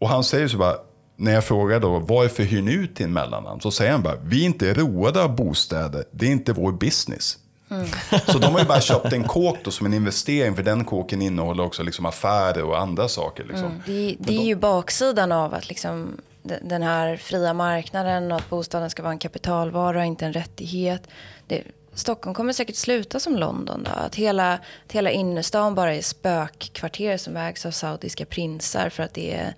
Och 0.00 0.08
han 0.08 0.24
säger 0.24 0.48
så 0.48 0.56
bara, 0.56 0.74
när 1.16 1.32
jag 1.32 1.44
frågar 1.44 1.80
då, 1.80 1.98
varför 1.98 2.42
hyr 2.42 2.62
ni 2.62 2.72
ut 2.72 2.96
till 2.96 3.04
en 3.04 3.12
mellannamn? 3.12 3.60
Så 3.60 3.70
säger 3.70 3.92
han 3.92 4.02
bara, 4.02 4.16
vi 4.24 4.42
är 4.42 4.46
inte 4.46 4.74
roade 4.74 5.22
av 5.22 5.36
bostäder, 5.36 6.04
det 6.12 6.26
är 6.26 6.30
inte 6.30 6.52
vår 6.52 6.72
business. 6.72 7.38
Mm. 7.74 7.88
Så 8.26 8.38
de 8.38 8.52
har 8.52 8.60
ju 8.60 8.66
bara 8.66 8.80
köpt 8.80 9.12
en 9.12 9.24
kåk 9.24 9.58
då 9.64 9.70
som 9.70 9.86
en 9.86 9.94
investering 9.94 10.56
för 10.56 10.62
den 10.62 10.84
kåken 10.84 11.22
innehåller 11.22 11.64
också 11.64 11.82
liksom 11.82 12.06
affärer 12.06 12.62
och 12.62 12.80
andra 12.80 13.08
saker. 13.08 13.44
Liksom. 13.44 13.66
Mm. 13.66 13.82
Det, 13.86 14.16
det, 14.18 14.36
är 14.36 14.44
ju 14.44 14.54
baksidan 14.54 15.32
av 15.32 15.54
att 15.54 15.68
liksom, 15.68 16.16
den 16.62 16.82
här 16.82 17.16
fria 17.16 17.54
marknaden 17.54 18.32
och 18.32 18.38
att 18.38 18.50
bostaden 18.50 18.90
ska 18.90 19.02
vara 19.02 19.12
en 19.12 19.18
kapitalvara 19.18 19.98
och 19.98 20.04
inte 20.04 20.26
en 20.26 20.32
rättighet. 20.32 21.02
Det, 21.46 21.62
Stockholm 21.94 22.34
kommer 22.34 22.52
säkert 22.52 22.76
sluta 22.76 23.20
som 23.20 23.36
London. 23.36 23.82
Då. 23.82 23.90
Att 23.90 24.14
hela, 24.14 24.52
att 24.52 24.92
hela 24.92 25.10
innerstan 25.10 25.74
bara 25.74 25.94
är 25.94 26.02
spökkvarter 26.02 27.16
som 27.16 27.36
ägs 27.36 27.66
av 27.66 27.70
saudiska 27.70 28.24
prinsar 28.26 28.88
för 28.88 29.02
att 29.02 29.14
det 29.14 29.34
är 29.34 29.54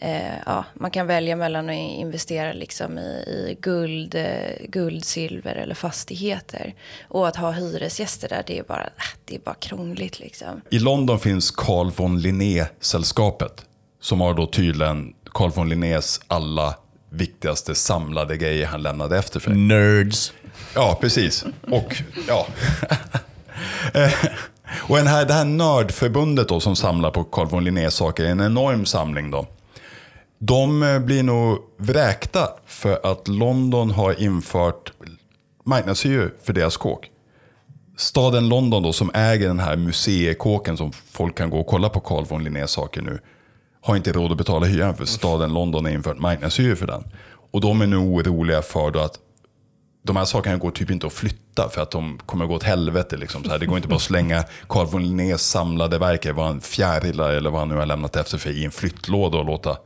eh, 0.00 0.34
ja, 0.46 0.64
man 0.74 0.90
kan 0.90 1.06
välja 1.06 1.36
mellan 1.36 1.68
att 1.68 1.76
investera 1.76 2.52
liksom 2.52 2.98
i, 2.98 3.02
i 3.02 3.58
guld, 3.60 4.14
eh, 4.14 4.68
guld, 4.68 5.04
silver 5.04 5.54
eller 5.54 5.74
fastigheter. 5.74 6.74
Och 7.08 7.28
att 7.28 7.36
ha 7.36 7.50
hyresgäster 7.50 8.28
där, 8.28 8.42
det 8.46 8.58
är 8.58 8.62
bara, 8.62 8.84
äh, 8.84 9.02
det 9.24 9.34
är 9.34 9.40
bara 9.40 9.54
krångligt. 9.54 10.20
Liksom. 10.20 10.60
I 10.70 10.78
London 10.78 11.20
finns 11.20 11.50
Carl 11.50 11.90
von 11.96 12.20
Linné-sällskapet. 12.20 13.64
Som 14.00 14.20
har 14.20 14.34
då 14.34 14.46
tydligen 14.46 15.14
Carl 15.32 15.50
von 15.50 15.68
Linnés 15.68 16.20
alla 16.26 16.74
viktigaste 17.10 17.74
samlade 17.74 18.36
grejer 18.36 18.66
han 18.66 18.82
lämnade 18.82 19.18
efter 19.18 19.40
sig. 19.40 19.54
Nerds. 19.54 20.32
Ja, 20.74 20.98
precis. 21.00 21.44
Och 21.70 22.02
ja. 22.28 22.46
Eh, 23.94 24.12
och 24.70 24.96
den 24.96 25.06
här, 25.06 25.24
det 25.24 25.34
här 25.34 25.44
nördförbundet 25.44 26.48
då 26.48 26.60
som 26.60 26.76
samlar 26.76 27.10
på 27.10 27.24
Carl 27.24 27.46
von 27.46 27.64
Linnés 27.64 27.94
saker 27.94 28.24
är 28.24 28.28
en 28.28 28.40
enorm 28.40 28.86
samling. 28.86 29.30
då. 29.30 29.46
De 30.38 30.82
eh, 30.82 30.98
blir 30.98 31.22
nog 31.22 31.58
vräkta 31.76 32.48
för 32.66 33.12
att 33.12 33.28
London 33.28 33.90
har 33.90 34.22
infört 34.22 34.92
marknadshyror 35.64 36.34
för 36.42 36.52
deras 36.52 36.76
kåk. 36.76 37.10
Staden 37.96 38.48
London 38.48 38.82
då, 38.82 38.92
som 38.92 39.10
äger 39.14 39.48
den 39.48 39.58
här 39.58 39.76
museikåken 39.76 40.76
som 40.76 40.92
folk 40.92 41.38
kan 41.38 41.50
gå 41.50 41.60
och 41.60 41.66
kolla 41.66 41.88
på 41.88 42.00
Carl 42.00 42.24
von 42.24 42.44
Linnés 42.44 42.70
saker 42.70 43.02
nu. 43.02 43.20
Har 43.80 43.96
inte 43.96 44.12
råd 44.12 44.32
att 44.32 44.38
betala 44.38 44.66
hyran 44.66 44.96
för 44.96 45.04
staden 45.04 45.52
London 45.52 45.84
har 45.84 45.92
infört 45.92 46.18
marknadshyror 46.18 46.74
för 46.74 46.86
den. 46.86 47.04
Och 47.50 47.60
de 47.60 47.80
är 47.80 47.86
nu 47.86 47.96
oroliga 47.96 48.62
för 48.62 49.04
att 49.04 49.18
de 50.02 50.16
här 50.16 50.24
sakerna 50.24 50.56
går 50.56 50.70
typ 50.70 50.90
inte 50.90 51.06
att 51.06 51.12
flytta 51.12 51.68
för 51.68 51.82
att 51.82 51.90
de 51.90 52.18
kommer 52.26 52.44
att 52.44 52.48
gå 52.48 52.56
åt 52.56 52.62
helvete. 52.62 53.16
Liksom. 53.16 53.44
Så 53.44 53.50
här, 53.50 53.58
det 53.58 53.66
går 53.66 53.76
inte 53.76 53.88
bara 53.88 53.96
att 53.96 54.02
slänga 54.02 54.44
Carl 54.68 54.86
von 54.86 55.02
Linnés 55.02 55.42
samlade 55.42 55.98
verk, 55.98 56.26
vad 56.34 56.46
han 56.46 56.60
fjärilar 56.60 57.30
eller 57.30 57.50
vad 57.50 57.60
han 57.60 57.68
nu 57.68 57.74
har 57.74 57.86
lämnat 57.86 58.16
efter 58.16 58.38
sig 58.38 58.60
i 58.60 58.64
en 58.64 58.70
flyttlåda 58.70 59.38
och 59.38 59.44
låta 59.44 59.76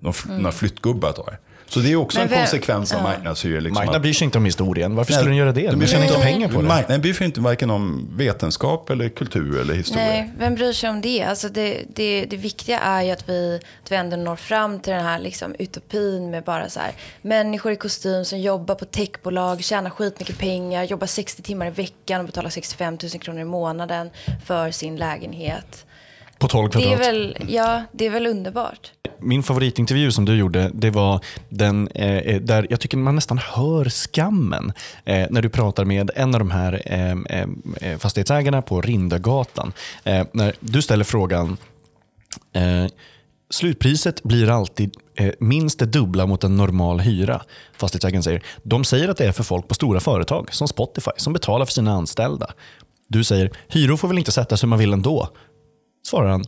några 0.00 0.52
flyttgubbar 0.52 1.12
tar. 1.12 1.38
Så 1.70 1.80
det 1.80 1.92
är 1.92 1.96
också 1.96 2.18
Men 2.18 2.28
en 2.32 2.38
konsekvens 2.38 2.92
av 2.94 3.02
marknadshyror. 3.02 3.60
Liksom 3.60 3.74
Marknaden 3.74 4.02
bryr 4.02 4.12
sig 4.12 4.24
inte 4.24 4.38
om 4.38 4.44
historien. 4.44 4.94
Varför 4.94 5.12
skulle 5.12 5.30
den 5.30 5.36
göra 5.36 5.52
det? 5.52 5.70
De 5.70 5.86
tjänar 5.86 6.04
inte 6.04 6.20
pengar 6.20 6.48
på 6.48 6.62
det. 6.62 6.68
Marknaden 6.68 7.00
bryr 7.00 7.12
sig 7.12 7.26
inte 7.26 7.40
varken 7.40 7.70
om 7.70 8.08
vetenskap, 8.16 8.90
eller 8.90 9.08
kultur 9.08 9.60
eller 9.60 9.74
historia. 9.74 10.04
Nej, 10.04 10.30
vem 10.38 10.54
bryr 10.54 10.72
sig 10.72 10.90
om 10.90 11.00
det? 11.00 11.22
Alltså 11.22 11.48
det, 11.48 11.82
det, 11.94 12.24
det 12.24 12.36
viktiga 12.36 12.78
är 12.78 13.02
ju 13.02 13.10
att 13.10 13.28
vi, 13.28 13.60
att 13.84 13.92
vi 13.92 13.96
ändå 13.96 14.16
når 14.16 14.36
fram 14.36 14.80
till 14.80 14.92
den 14.92 15.04
här 15.04 15.18
liksom 15.18 15.54
utopin 15.58 16.30
med 16.30 16.44
bara 16.44 16.68
så 16.68 16.80
här, 16.80 16.92
människor 17.22 17.72
i 17.72 17.76
kostym 17.76 18.24
som 18.24 18.40
jobbar 18.40 18.74
på 18.74 18.84
techbolag, 18.84 19.64
tjänar 19.64 19.90
skitmycket 19.90 20.38
pengar, 20.38 20.84
jobbar 20.84 21.06
60 21.06 21.42
timmar 21.42 21.66
i 21.66 21.70
veckan 21.70 22.20
och 22.20 22.26
betalar 22.26 22.50
65 22.50 22.98
000 23.02 23.10
kronor 23.10 23.40
i 23.40 23.44
månaden 23.44 24.10
för 24.44 24.70
sin 24.70 24.96
lägenhet. 24.96 25.86
På 26.38 26.48
12 26.48 26.70
kvadrat. 26.70 26.88
Det 26.88 26.94
är 26.94 27.12
väl, 27.12 27.36
ja, 27.48 27.82
det 27.92 28.06
är 28.06 28.10
väl 28.10 28.26
underbart. 28.26 28.92
Min 29.22 29.42
favoritintervju 29.42 30.12
som 30.12 30.24
du 30.24 30.36
gjorde, 30.36 30.70
det 30.74 30.90
var 30.90 31.24
den 31.48 31.88
eh, 31.88 32.16
eh, 32.16 32.40
där 32.40 32.66
jag 32.70 32.80
tycker 32.80 32.96
man 32.96 33.14
nästan 33.14 33.38
hör 33.38 33.84
skammen 33.84 34.72
eh, 35.04 35.26
när 35.30 35.42
du 35.42 35.48
pratar 35.48 35.84
med 35.84 36.10
en 36.14 36.34
av 36.34 36.38
de 36.38 36.50
här 36.50 36.82
eh, 36.86 37.10
eh, 37.10 37.48
eh 37.80 37.98
fastighetsägarna 37.98 38.62
på 38.62 38.80
Rindagatan. 38.80 39.72
Eh, 40.04 40.26
när 40.32 40.54
du 40.60 40.82
ställer 40.82 41.04
frågan 41.04 41.56
Slutpriset 43.50 44.22
blir 44.22 44.50
alltid 44.50 44.96
minst 45.38 45.78
det 45.78 45.86
dubbla 45.86 46.26
mot 46.26 46.44
en 46.44 46.56
normal 46.56 47.00
hyra. 47.00 47.42
Fastighetsägaren 47.76 48.22
säger, 48.22 48.42
de 48.62 48.84
säger 48.84 49.08
att 49.08 49.16
det 49.16 49.26
är 49.26 49.32
för 49.32 49.42
folk 49.42 49.68
på 49.68 49.74
stora 49.74 50.00
företag 50.00 50.54
som 50.54 50.68
Spotify 50.68 51.10
som 51.16 51.32
betalar 51.32 51.66
för 51.66 51.72
sina 51.72 51.92
anställda. 51.92 52.50
Du 53.08 53.24
säger, 53.24 53.50
hyror 53.68 53.96
får 53.96 54.08
väl 54.08 54.18
inte 54.18 54.32
sättas 54.32 54.62
hur 54.62 54.68
man 54.68 54.78
vill 54.78 54.92
ändå? 54.92 55.28
Svarar 56.06 56.28
han, 56.30 56.44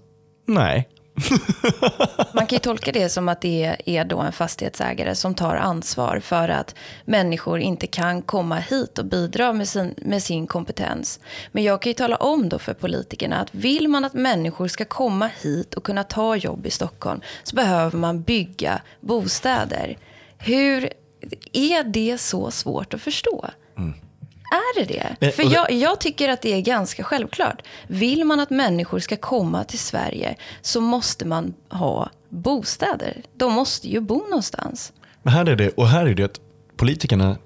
nej. 0.47 0.89
Man 2.35 2.47
kan 2.47 2.57
ju 2.57 2.59
tolka 2.59 2.93
det 2.93 3.09
som 3.09 3.29
att 3.29 3.41
det 3.41 3.77
är 3.87 4.05
då 4.05 4.21
en 4.21 4.33
fastighetsägare 4.33 5.15
som 5.15 5.35
tar 5.35 5.57
ansvar 5.57 6.21
för 6.21 6.49
att 6.49 6.75
människor 7.05 7.61
inte 7.61 7.87
kan 7.87 8.23
komma 8.23 8.57
hit 8.57 8.99
och 8.99 9.05
bidra 9.05 9.53
med 9.53 9.69
sin, 9.69 9.95
med 9.97 10.23
sin 10.23 10.47
kompetens. 10.47 11.21
Men 11.53 11.63
jag 11.63 11.83
kan 11.83 11.91
ju 11.91 11.95
tala 11.95 12.17
om 12.17 12.49
då 12.49 12.59
för 12.59 12.75
politikerna 12.75 13.41
att 13.41 13.55
vill 13.55 13.89
man 13.89 14.05
att 14.05 14.15
människor 14.15 14.69
ska 14.69 14.85
komma 14.85 15.31
hit 15.43 15.75
och 15.75 15.83
kunna 15.83 16.05
ta 16.05 16.37
jobb 16.37 16.67
i 16.67 16.71
Stockholm 16.71 17.21
så 17.43 17.57
behöver 17.57 17.99
man 17.99 18.23
bygga 18.23 18.83
bostäder. 19.01 19.99
Hur 20.39 20.93
är 21.53 21.85
det 21.85 22.19
så 22.19 22.51
svårt 22.51 22.95
att 22.95 23.03
förstå? 23.03 23.47
Mm. 23.79 23.95
Är 24.53 24.85
det 24.85 25.17
det? 25.21 25.33
För 25.33 25.53
jag, 25.53 25.73
jag, 25.73 26.01
tycker 26.01 26.29
att 26.29 26.43
det 26.43 26.53
är 26.53 26.61
ganska 26.61 27.05
självklart. 27.05 27.63
Vill 27.87 28.25
man 28.25 28.41
att 28.41 28.51
människor 28.51 28.99
ska 28.99 29.17
komma 29.17 29.65
till 29.65 29.79
Sverige 29.79 30.37
så 30.61 30.81
måste 30.81 31.25
man 31.25 31.55
ha 31.69 32.11
bostäder. 32.29 33.23
De 33.35 33.53
måste 33.53 33.89
ju 33.89 34.01
bo 34.01 34.19
någonstans. 34.19 34.93
Men 35.23 35.33
här 35.33 35.47
är 35.47 35.57
det, 35.57 35.69
och 35.69 35.89
här 35.89 36.07
är 36.07 36.15
det 36.15 36.41
politikerna 36.83 37.37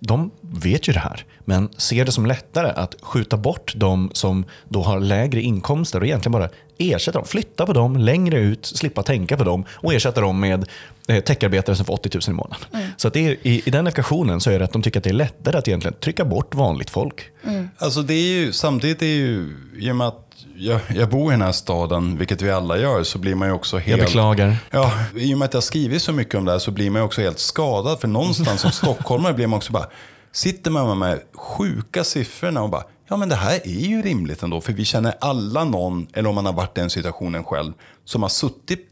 de 0.00 0.30
vet 0.40 0.88
ju 0.88 0.92
det 0.92 0.98
här, 0.98 1.24
men 1.44 1.68
ser 1.76 2.04
det 2.04 2.12
som 2.12 2.26
lättare 2.26 2.70
att 2.70 2.94
skjuta 3.02 3.36
bort 3.36 3.72
de 3.76 4.10
som 4.12 4.44
då 4.68 4.82
har 4.82 5.00
lägre 5.00 5.40
inkomster 5.40 6.00
och 6.00 6.06
egentligen 6.06 6.32
bara 6.32 6.48
ersätta 6.78 7.18
dem. 7.18 7.26
Flytta 7.26 7.66
på 7.66 7.72
dem 7.72 7.96
längre 7.96 8.38
ut, 8.38 8.66
slippa 8.66 9.02
tänka 9.02 9.36
på 9.36 9.44
dem 9.44 9.64
och 9.70 9.94
ersätta 9.94 10.20
dem 10.20 10.40
med 10.40 10.68
eh, 11.08 11.20
techarbetare 11.20 11.76
som 11.76 11.86
får 11.86 11.94
80 11.94 12.10
000 12.14 12.22
i 12.28 12.30
månaden. 12.30 12.66
Mm. 12.72 12.88
Så 12.96 13.08
att 13.08 13.14
det 13.14 13.26
är, 13.26 13.36
i, 13.42 13.62
i 13.66 13.70
den 13.70 13.86
ekvationen 13.86 14.40
så 14.40 14.50
är 14.50 14.58
det 14.58 14.64
att 14.64 14.72
de 14.72 14.82
tycker 14.82 15.00
att 15.00 15.04
det 15.04 15.10
är 15.10 15.14
lättare 15.14 15.58
att 15.58 15.68
egentligen 15.68 15.94
trycka 16.00 16.24
bort 16.24 16.54
vanligt 16.54 16.90
folk. 16.90 17.30
Mm. 17.44 17.68
Alltså 17.78 18.02
det 18.02 18.14
är 18.14 18.28
ju, 18.28 18.52
samtidigt 18.52 19.02
är 19.02 19.06
ju, 19.06 19.56
i 19.78 19.90
och 19.90 19.96
med 19.96 20.06
att 20.06 20.25
jag, 20.56 20.80
jag, 20.88 21.08
bor 21.08 21.32
i 21.32 21.34
den 21.34 21.42
här 21.42 21.52
staden, 21.52 22.18
vilket 22.18 22.42
vi 22.42 22.50
alla 22.50 22.78
gör, 22.78 23.02
så 23.02 23.18
blir 23.18 23.34
man 23.34 23.48
ju 23.48 23.54
också 23.54 23.78
helt... 23.78 23.98
Jag 23.98 24.06
beklagar. 24.06 24.56
Ja, 24.70 24.92
i 25.14 25.34
och 25.34 25.38
med 25.38 25.46
att 25.46 25.54
jag 25.54 25.62
skrivit 25.62 26.02
så 26.02 26.12
mycket 26.12 26.34
om 26.34 26.44
det 26.44 26.52
här 26.52 26.58
så 26.58 26.70
blir 26.70 26.90
man 26.90 27.00
ju 27.00 27.06
också 27.06 27.20
helt 27.20 27.38
skadad. 27.38 28.00
För 28.00 28.08
någonstans 28.08 28.60
som 28.60 28.70
stockholmare 28.72 29.34
blir 29.34 29.46
man 29.46 29.56
också 29.56 29.72
bara, 29.72 29.86
sitter 30.32 30.70
man 30.70 30.82
med 30.86 30.90
de 30.90 31.02
här 31.02 31.22
sjuka 31.34 32.04
siffrorna 32.04 32.62
och 32.62 32.70
bara, 32.70 32.84
ja 33.08 33.16
men 33.16 33.28
det 33.28 33.34
här 33.34 33.60
är 33.64 33.88
ju 33.88 34.02
rimligt 34.02 34.42
ändå. 34.42 34.60
För 34.60 34.72
vi 34.72 34.84
känner 34.84 35.14
alla 35.20 35.64
någon, 35.64 36.06
eller 36.12 36.28
om 36.28 36.34
man 36.34 36.46
har 36.46 36.52
varit 36.52 36.78
i 36.78 36.80
den 36.80 36.90
situationen 36.90 37.44
själv, 37.44 37.72
som 38.04 38.22
har 38.22 38.28
suttit 38.28 38.88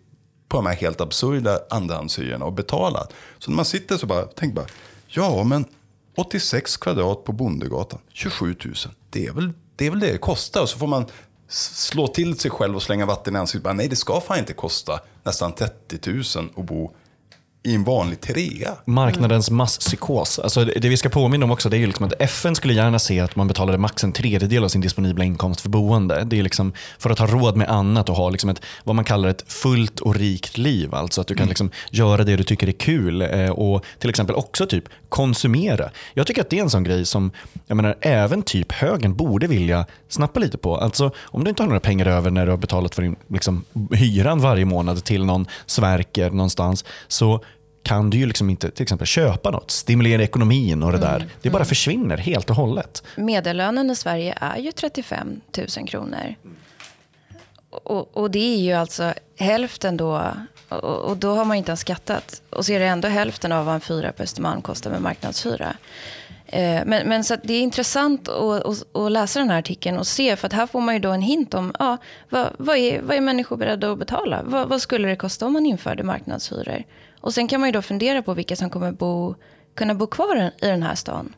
på 0.48 0.56
de 0.56 0.66
här 0.66 0.74
helt 0.74 1.00
absurda 1.00 1.58
andrahandshyrorna 1.70 2.44
och 2.44 2.52
betalat. 2.52 3.12
Så 3.38 3.50
när 3.50 3.56
man 3.56 3.64
sitter 3.64 3.96
så 3.96 4.06
bara, 4.06 4.22
tänk 4.22 4.54
bara, 4.54 4.66
ja 5.06 5.44
men 5.44 5.64
86 6.16 6.76
kvadrat 6.76 7.24
på 7.24 7.32
Bondegatan, 7.32 7.98
27 8.12 8.56
000. 8.64 8.74
Det 9.10 9.26
är 9.26 9.32
väl 9.32 9.52
det 9.76 9.86
är 9.86 9.90
väl 9.90 10.00
det 10.00 10.12
det 10.12 10.18
kostar. 10.18 10.62
Och 10.62 10.68
så 10.68 10.78
får 10.78 10.86
man 10.86 11.06
slå 11.48 12.06
till 12.06 12.38
sig 12.38 12.50
själv 12.50 12.76
och 12.76 12.82
slänga 12.82 13.06
vatten 13.06 13.36
i 13.36 13.38
ansiktet. 13.38 13.76
Nej, 13.76 13.88
det 13.88 13.96
ska 13.96 14.20
fan 14.20 14.38
inte 14.38 14.52
kosta 14.52 15.00
nästan 15.22 15.52
30 15.52 16.10
000 16.36 16.50
att 16.56 16.64
bo 16.64 16.90
i 17.64 17.74
en 17.74 17.84
vanlig 17.84 18.20
trea. 18.20 18.70
Marknadens 18.84 19.50
masspsykos. 19.50 20.38
Alltså 20.38 20.64
det 20.64 20.88
vi 20.88 20.96
ska 20.96 21.08
påminna 21.08 21.44
om 21.44 21.50
också 21.50 21.68
det 21.68 21.76
är 21.76 21.86
liksom 21.86 22.06
att 22.06 22.12
FN 22.18 22.54
skulle 22.54 22.74
gärna 22.74 22.98
se 22.98 23.20
att 23.20 23.36
man 23.36 23.48
betalade 23.48 23.78
max 23.78 24.04
en 24.04 24.12
tredjedel 24.12 24.64
av 24.64 24.68
sin 24.68 24.80
disponibla 24.80 25.24
inkomst 25.24 25.60
för 25.60 25.68
boende. 25.68 26.24
Det 26.24 26.38
är 26.38 26.42
liksom 26.42 26.72
för 26.98 27.10
att 27.10 27.18
ha 27.18 27.26
råd 27.26 27.56
med 27.56 27.68
annat 27.68 28.08
och 28.08 28.16
ha 28.16 28.30
liksom 28.30 28.50
ett, 28.50 28.60
vad 28.84 28.96
man 28.96 29.04
kallar 29.04 29.28
ett 29.28 29.44
fullt 29.52 30.00
och 30.00 30.14
rikt 30.14 30.58
liv. 30.58 30.94
Alltså 30.94 31.20
att 31.20 31.26
du 31.26 31.34
kan 31.34 31.42
mm. 31.42 31.48
liksom 31.48 31.70
göra 31.90 32.24
det 32.24 32.36
du 32.36 32.44
tycker 32.44 32.68
är 32.68 32.72
kul 32.72 33.22
eh, 33.22 33.50
och 33.50 33.84
till 33.98 34.10
exempel 34.10 34.36
också 34.36 34.66
typ 34.66 34.84
konsumera. 35.08 35.90
Jag 36.14 36.26
tycker 36.26 36.40
att 36.40 36.50
det 36.50 36.58
är 36.58 36.62
en 36.62 36.70
sån 36.70 36.84
grej 36.84 37.04
som 37.04 37.30
jag 37.66 37.76
menar, 37.76 37.96
även 38.00 38.42
typ 38.42 38.72
högern 38.72 39.16
borde 39.16 39.46
vilja 39.46 39.86
snappa 40.08 40.40
lite 40.40 40.58
på. 40.58 40.76
Alltså 40.76 41.10
om 41.18 41.44
du 41.44 41.50
inte 41.50 41.62
har 41.62 41.68
några 41.68 41.80
pengar 41.80 42.06
över 42.06 42.30
när 42.30 42.46
du 42.46 42.52
har 42.52 42.58
betalat 42.58 42.94
för 42.94 43.02
din 43.02 43.16
liksom, 43.28 43.64
hyran 43.92 44.40
varje 44.40 44.64
månad 44.64 45.04
till 45.04 45.24
någon 45.24 45.46
sverker 45.66 46.30
någonstans 46.30 46.84
så 47.08 47.40
kan 47.84 48.10
du 48.10 48.18
ju 48.18 48.26
liksom 48.26 48.50
inte 48.50 48.70
till 48.70 48.82
exempel 48.82 49.06
köpa 49.06 49.50
något, 49.50 49.70
stimulera 49.70 50.22
ekonomin 50.22 50.82
och 50.82 50.92
det 50.92 50.98
mm. 50.98 51.10
där. 51.10 51.28
Det 51.42 51.50
bara 51.50 51.58
mm. 51.58 51.66
försvinner 51.66 52.16
helt 52.16 52.50
och 52.50 52.56
hållet. 52.56 53.02
Medellönen 53.16 53.90
i 53.90 53.96
Sverige 53.96 54.38
är 54.40 54.58
ju 54.58 54.72
35 54.72 55.40
000 55.76 55.88
kronor. 55.88 56.34
Och, 57.70 58.16
och 58.16 58.30
det 58.30 58.54
är 58.54 58.58
ju 58.58 58.72
alltså 58.72 59.14
hälften 59.38 59.96
då, 59.96 60.32
och, 60.68 60.98
och, 60.98 61.16
då 61.16 61.34
har 61.34 61.44
man 61.44 61.56
inte 61.56 61.70
ens 61.70 61.80
skattat. 61.80 62.42
Och 62.50 62.66
så 62.66 62.72
är 62.72 62.80
det 62.80 62.86
ändå 62.86 63.08
hälften 63.08 63.52
av 63.52 63.66
vad 63.66 63.74
en 63.74 63.80
fyra 63.80 64.12
på 64.12 64.22
Östermalm 64.22 64.62
kostar 64.62 64.90
med 64.90 65.02
marknadshyra. 65.02 65.76
Eh, 66.46 66.82
men, 66.86 67.08
men 67.08 67.24
så 67.24 67.36
det 67.42 67.54
är 67.54 67.60
intressant 67.60 68.28
att, 68.28 68.64
att, 68.64 68.96
att, 68.96 69.12
läsa 69.12 69.38
den 69.38 69.50
här 69.50 69.58
artikeln 69.58 69.98
och 69.98 70.06
se, 70.06 70.36
för 70.36 70.46
att 70.46 70.52
här 70.52 70.66
får 70.66 70.80
man 70.80 70.94
ju 70.94 71.00
då 71.00 71.10
en 71.10 71.22
hint 71.22 71.54
om 71.54 71.74
ja, 71.78 71.96
vad, 72.28 72.48
vad, 72.58 72.76
är, 72.76 73.02
vad 73.02 73.16
är 73.16 73.20
människor 73.20 73.56
beredda 73.56 73.92
att 73.92 73.98
betala? 73.98 74.42
Vad, 74.44 74.68
vad 74.68 74.82
skulle 74.82 75.08
det 75.08 75.16
kosta 75.16 75.46
om 75.46 75.52
man 75.52 75.66
införde 75.66 76.02
marknadshyror? 76.02 76.84
Och 77.24 77.34
sen 77.34 77.48
kan 77.48 77.60
man 77.60 77.68
ju 77.68 77.72
då 77.72 77.82
fundera 77.82 78.22
på 78.22 78.34
vilka 78.34 78.56
som 78.56 78.70
kommer 78.70 78.92
bo, 78.92 79.34
kunna 79.76 79.94
bo 79.94 80.06
kvar 80.06 80.50
i 80.58 80.66
den 80.66 80.82
här 80.82 80.94
stan. 80.94 81.34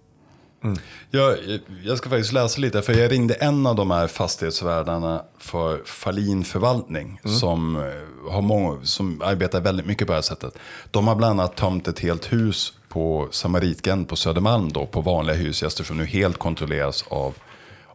Mm. 0.65 0.79
Jag, 1.11 1.39
jag 1.85 1.99
ska 1.99 2.11
faktiskt 2.11 2.33
läsa 2.33 2.61
lite, 2.61 2.83
för 2.83 2.93
jag 2.93 3.13
ringde 3.13 3.35
en 3.35 3.67
av 3.67 3.77
de 3.77 3.91
här 3.91 4.07
fastighetsvärdarna 4.07 5.23
för 5.39 5.81
Falin 5.85 6.45
förvaltning. 6.45 7.21
Mm. 7.25 7.37
Som, 7.37 7.77
eh, 7.77 8.33
har 8.33 8.43
många, 8.43 8.85
som 8.85 9.23
arbetar 9.23 9.61
väldigt 9.61 9.87
mycket 9.87 10.07
på 10.07 10.13
det 10.13 10.17
här 10.17 10.23
sättet. 10.23 10.59
De 10.91 11.09
har 11.09 11.15
bland 11.15 11.41
annat 11.41 11.57
tömt 11.57 11.89
ett 11.89 11.99
helt 11.99 12.33
hus 12.33 12.73
på 12.89 13.29
Samaritgen 13.31 14.05
på 14.05 14.17
Södermalm 14.17 14.73
då, 14.73 14.87
på 14.87 15.01
vanliga 15.01 15.37
hyresgäster 15.37 15.85
som 15.85 15.97
nu 15.97 16.05
helt 16.05 16.39
kontrolleras 16.39 17.05
av, 17.09 17.35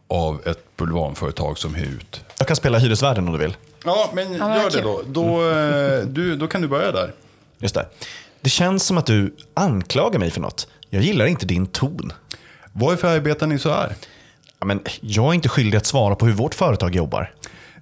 av 0.08 0.40
ett 0.46 0.76
bulvanföretag 0.76 1.58
som 1.58 1.74
hyr 1.74 1.96
ut. 1.96 2.24
Jag 2.38 2.46
kan 2.46 2.56
spela 2.56 2.78
hyresvärden 2.78 3.26
om 3.26 3.32
du 3.32 3.38
vill. 3.38 3.56
Ja, 3.84 4.10
men 4.14 4.34
ja, 4.34 4.62
gör 4.62 4.70
det 4.70 4.80
då. 4.80 5.02
Då, 5.06 5.50
eh, 5.50 6.06
du, 6.06 6.36
då 6.36 6.46
kan 6.46 6.62
du 6.62 6.68
börja 6.68 6.92
där. 6.92 7.12
Just 7.62 7.74
det. 7.74 7.88
Det 8.40 8.50
känns 8.50 8.84
som 8.84 8.98
att 8.98 9.06
du 9.06 9.36
anklagar 9.54 10.18
mig 10.18 10.30
för 10.30 10.40
något. 10.40 10.68
Jag 10.90 11.02
gillar 11.02 11.26
inte 11.26 11.46
din 11.46 11.66
ton. 11.66 12.12
Varför 12.72 13.08
arbetar 13.08 13.46
ni 13.46 13.58
så 13.58 13.70
här? 13.70 13.94
Ja, 14.58 14.66
men 14.66 14.80
jag 15.00 15.28
är 15.28 15.34
inte 15.34 15.48
skyldig 15.48 15.78
att 15.78 15.86
svara 15.86 16.14
på 16.14 16.26
hur 16.26 16.32
vårt 16.32 16.54
företag 16.54 16.94
jobbar. 16.94 17.32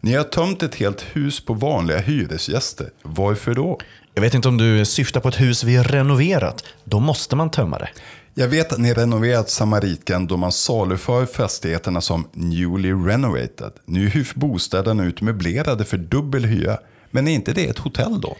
Ni 0.00 0.14
har 0.14 0.24
tömt 0.24 0.62
ett 0.62 0.74
helt 0.74 1.02
hus 1.12 1.44
på 1.44 1.54
vanliga 1.54 1.98
hyresgäster. 1.98 2.90
Varför 3.02 3.54
då? 3.54 3.80
Jag 4.14 4.22
vet 4.22 4.34
inte 4.34 4.48
om 4.48 4.56
du 4.56 4.84
syftar 4.84 5.20
på 5.20 5.28
ett 5.28 5.40
hus 5.40 5.64
vi 5.64 5.76
har 5.76 5.84
renoverat. 5.84 6.64
Då 6.84 7.00
måste 7.00 7.36
man 7.36 7.50
tömma 7.50 7.78
det. 7.78 7.88
Jag 8.34 8.48
vet 8.48 8.72
att 8.72 8.78
ni 8.78 8.94
renoverat 8.94 9.50
Samariken 9.50 10.26
då 10.26 10.36
man 10.36 10.52
saluför 10.52 11.26
fastigheterna 11.26 12.00
som 12.00 12.28
newly 12.32 12.92
renovated. 12.92 13.72
Nu 13.84 14.08
hyrs 14.08 14.34
bostäderna 14.34 15.04
ut 15.04 15.20
möblerade 15.20 15.84
för 15.84 15.96
dubbel 15.96 16.44
hyra. 16.44 16.78
Men 17.10 17.28
är 17.28 17.32
inte 17.32 17.52
det 17.52 17.66
ett 17.66 17.78
hotell 17.78 18.20
då? 18.20 18.36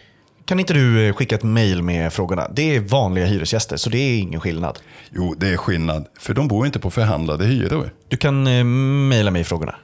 Kan 0.51 0.59
inte 0.59 0.73
du 0.73 1.07
eh, 1.07 1.13
skicka 1.13 1.35
ett 1.35 1.43
mail 1.43 1.83
med 1.83 2.13
frågorna? 2.13 2.47
Det 2.53 2.75
är 2.75 2.79
vanliga 2.79 3.25
hyresgäster, 3.25 3.77
så 3.77 3.89
det 3.89 3.97
är 3.97 4.19
ingen 4.19 4.39
skillnad. 4.39 4.79
Jo, 5.11 5.35
det 5.37 5.47
är 5.47 5.57
skillnad. 5.57 6.07
För 6.19 6.33
de 6.33 6.47
bor 6.47 6.65
inte 6.65 6.79
på 6.79 6.91
förhandlade 6.91 7.45
hyror. 7.45 7.93
Du 8.07 8.17
kan 8.17 8.47
eh, 8.47 8.63
mejla 8.63 9.31
mig 9.31 9.43
frågorna. 9.43 9.75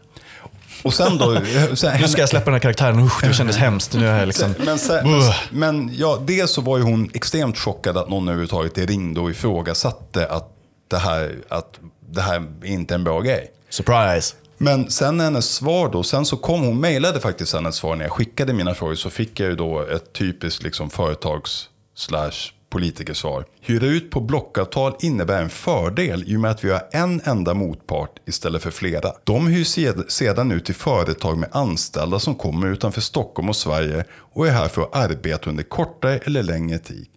Och 0.83 0.93
sen 0.93 1.17
då... 1.17 1.41
Sen, 1.75 2.01
nu 2.01 2.07
ska 2.07 2.21
jag 2.21 2.29
släppa 2.29 2.45
den 2.45 2.53
här 2.53 2.59
karaktären. 2.59 2.99
Usch, 2.99 3.23
det 3.23 3.33
kändes 3.33 3.57
hemskt. 3.57 3.93
Nu 3.93 4.07
är 4.07 4.19
jag 4.19 4.25
liksom... 4.27 4.55
Men, 4.65 4.79
sen, 4.79 5.11
men, 5.11 5.21
men 5.51 5.91
ja, 5.93 6.23
dels 6.27 6.51
så 6.51 6.61
var 6.61 6.77
ju 6.77 6.83
hon 6.83 7.09
extremt 7.13 7.57
chockad 7.57 7.97
att 7.97 8.09
någon 8.09 8.27
överhuvudtaget 8.27 8.77
ringde 8.77 9.19
och 9.19 9.29
ifrågasatte 9.29 10.27
att 10.27 10.49
det 10.87 10.97
här, 10.97 11.35
att 11.49 11.79
det 12.09 12.21
här 12.21 12.43
är 12.63 12.67
inte 12.67 12.95
en 12.95 13.03
bra 13.03 13.21
grej. 13.21 13.51
Surprise! 13.69 14.35
Men 14.57 14.89
sen 14.89 15.19
hennes 15.19 15.55
svar 15.55 15.89
då, 15.89 16.03
sen 16.03 16.25
så 16.25 16.37
kom 16.37 16.61
hon, 16.61 16.79
mejlade 16.79 17.19
faktiskt 17.19 17.53
hennes 17.53 17.75
svar 17.75 17.95
när 17.95 18.05
jag 18.05 18.11
skickade 18.11 18.53
mina 18.53 18.73
frågor 18.73 18.95
så 18.95 19.09
fick 19.09 19.39
jag 19.39 19.49
ju 19.49 19.55
då 19.55 19.81
ett 19.81 20.13
typiskt 20.13 20.63
liksom 20.63 20.89
företags 20.89 21.69
slash 21.95 22.51
politikersvar. 22.69 23.45
Hyra 23.61 23.85
ut 23.85 24.09
på 24.11 24.21
blockavtal 24.21 24.95
innebär 24.99 25.41
en 25.41 25.49
fördel 25.49 26.23
i 26.27 26.35
och 26.35 26.39
med 26.39 26.51
att 26.51 26.63
vi 26.63 26.71
har 26.71 26.87
en 26.91 27.21
enda 27.23 27.53
motpart 27.53 28.19
istället 28.25 28.63
för 28.63 28.71
flera. 28.71 29.11
De 29.23 29.47
hyrs 29.47 29.77
sedan 30.07 30.51
ut 30.51 30.65
till 30.65 30.75
företag 30.75 31.37
med 31.37 31.49
anställda 31.51 32.19
som 32.19 32.35
kommer 32.35 32.67
utanför 32.67 33.01
Stockholm 33.01 33.49
och 33.49 33.55
Sverige 33.55 34.05
och 34.11 34.47
är 34.47 34.51
här 34.51 34.67
för 34.67 34.81
att 34.81 34.95
arbeta 34.95 35.49
under 35.49 35.63
kortare 35.63 36.17
eller 36.17 36.43
längre 36.43 36.79
tid. 36.79 37.07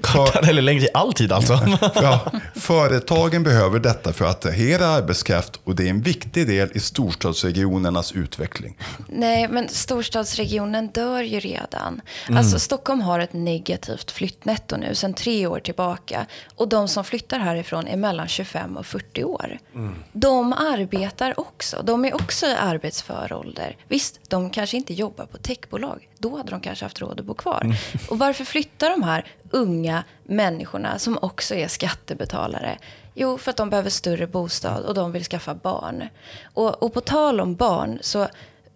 Kortare 0.00 0.50
eller 0.50 0.62
längre 0.62 0.80
tid, 0.80 0.90
alltid 0.94 1.32
alltså. 1.32 1.60
ja, 1.94 2.32
företagen 2.54 3.42
behöver 3.42 3.78
detta 3.78 4.12
för 4.12 4.24
att 4.24 4.30
attrahera 4.30 4.86
arbetskraft 4.86 5.60
och 5.64 5.76
det 5.76 5.84
är 5.84 5.90
en 5.90 6.02
viktig 6.02 6.46
del 6.46 6.70
i 6.74 6.80
storstadsregionernas 6.80 8.12
utveckling. 8.12 8.76
Nej, 9.08 9.48
men 9.48 9.68
storstadsregionen 9.68 10.88
dör 10.88 11.22
ju 11.22 11.40
redan. 11.40 12.00
Mm. 12.28 12.38
Alltså, 12.38 12.58
Stockholm 12.58 13.00
har 13.00 13.20
ett 13.20 13.32
negativt 13.32 14.10
flyttnetto 14.10 14.76
nu 14.76 14.94
sedan 14.94 15.14
tre 15.14 15.46
år 15.46 15.60
tillbaka. 15.60 16.26
Och 16.54 16.68
de 16.68 16.88
som 16.88 17.04
flyttar 17.04 17.38
härifrån 17.38 17.86
är 17.86 17.96
mellan 17.96 18.28
25 18.28 18.76
och 18.76 18.86
40 18.86 19.24
år. 19.24 19.58
Mm. 19.74 19.94
De 20.12 20.52
arbetar 20.52 21.40
också. 21.40 21.82
De 21.84 22.04
är 22.04 22.14
också 22.14 22.46
i 22.46 22.54
arbetsför 22.54 23.32
ålder. 23.32 23.76
Visst, 23.88 24.20
de 24.28 24.50
kanske 24.50 24.76
inte 24.76 24.94
jobbar 24.94 25.26
på 25.26 25.38
techbolag. 25.38 26.07
Då 26.18 26.36
hade 26.36 26.50
de 26.50 26.60
kanske 26.60 26.84
haft 26.84 27.00
råd 27.00 27.20
att 27.20 27.26
bo 27.26 27.34
kvar. 27.34 27.60
Mm. 27.64 27.76
Och 28.10 28.18
varför 28.18 28.44
flyttar 28.44 28.90
de 28.90 29.02
här 29.02 29.26
unga 29.50 30.04
människorna 30.24 30.98
som 30.98 31.18
också 31.22 31.54
är 31.54 31.68
skattebetalare? 31.68 32.78
Jo, 33.14 33.38
för 33.38 33.50
att 33.50 33.56
de 33.56 33.70
behöver 33.70 33.90
större 33.90 34.26
bostad 34.26 34.84
och 34.84 34.94
de 34.94 35.12
vill 35.12 35.24
skaffa 35.24 35.54
barn. 35.54 36.08
Och, 36.54 36.82
och 36.82 36.94
på 36.94 37.00
tal 37.00 37.40
om 37.40 37.54
barn, 37.54 37.98
så 38.00 38.28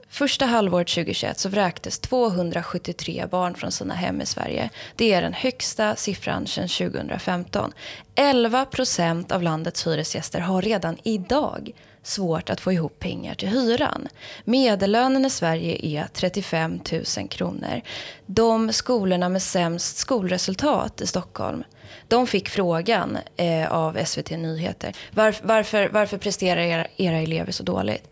första 0.09 0.46
halvåret 0.46 0.88
2021 0.88 1.38
så 1.38 1.48
vräktes 1.48 1.98
273 1.98 3.26
barn 3.31 3.55
från 3.55 3.72
sina 3.72 3.94
hem 3.94 4.20
i 4.20 4.26
Sverige. 4.26 4.70
Det 4.96 5.12
är 5.12 5.22
den 5.22 5.33
högsta 5.33 5.96
siffran 5.96 6.46
sedan 6.46 6.68
2015. 6.68 7.72
11 8.14 8.64
procent 8.64 9.33
av 9.33 9.42
landets 9.42 9.87
hyresgäster 9.87 10.40
har 10.40 10.62
redan 10.62 10.96
idag 11.02 11.72
svårt 12.03 12.51
att 12.51 12.61
få 12.61 12.73
ihop 12.73 12.99
pengar 12.99 13.35
till 13.35 13.49
hyran. 13.49 14.09
Medellönen 14.45 15.25
i 15.25 15.31
Sverige 15.31 15.87
är 15.87 16.07
35 16.12 16.81
000 17.19 17.29
kronor. 17.29 17.81
De 18.27 18.73
skolorna 18.73 19.29
med 19.29 19.43
sämst 19.43 19.97
skolresultat 19.97 21.01
i 21.01 21.07
Stockholm 21.07 21.65
de 22.09 22.27
fick 22.27 22.49
frågan 22.49 23.19
eh, 23.37 23.73
av 23.73 24.05
SVT 24.05 24.31
Nyheter. 24.31 24.97
Var, 25.11 25.35
varför, 25.43 25.88
varför 25.88 26.19
presterar 26.19 26.61
era, 26.61 26.87
era 26.97 27.17
elever 27.17 27.53
så 27.53 27.62
dåligt? 27.62 28.11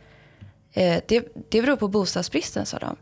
Eh, 0.73 1.03
det, 1.07 1.33
det 1.49 1.63
beror 1.63 1.77
på 1.77 1.89
bostadsbristen, 1.89 2.67
sa 2.67 2.79
de 2.79 2.97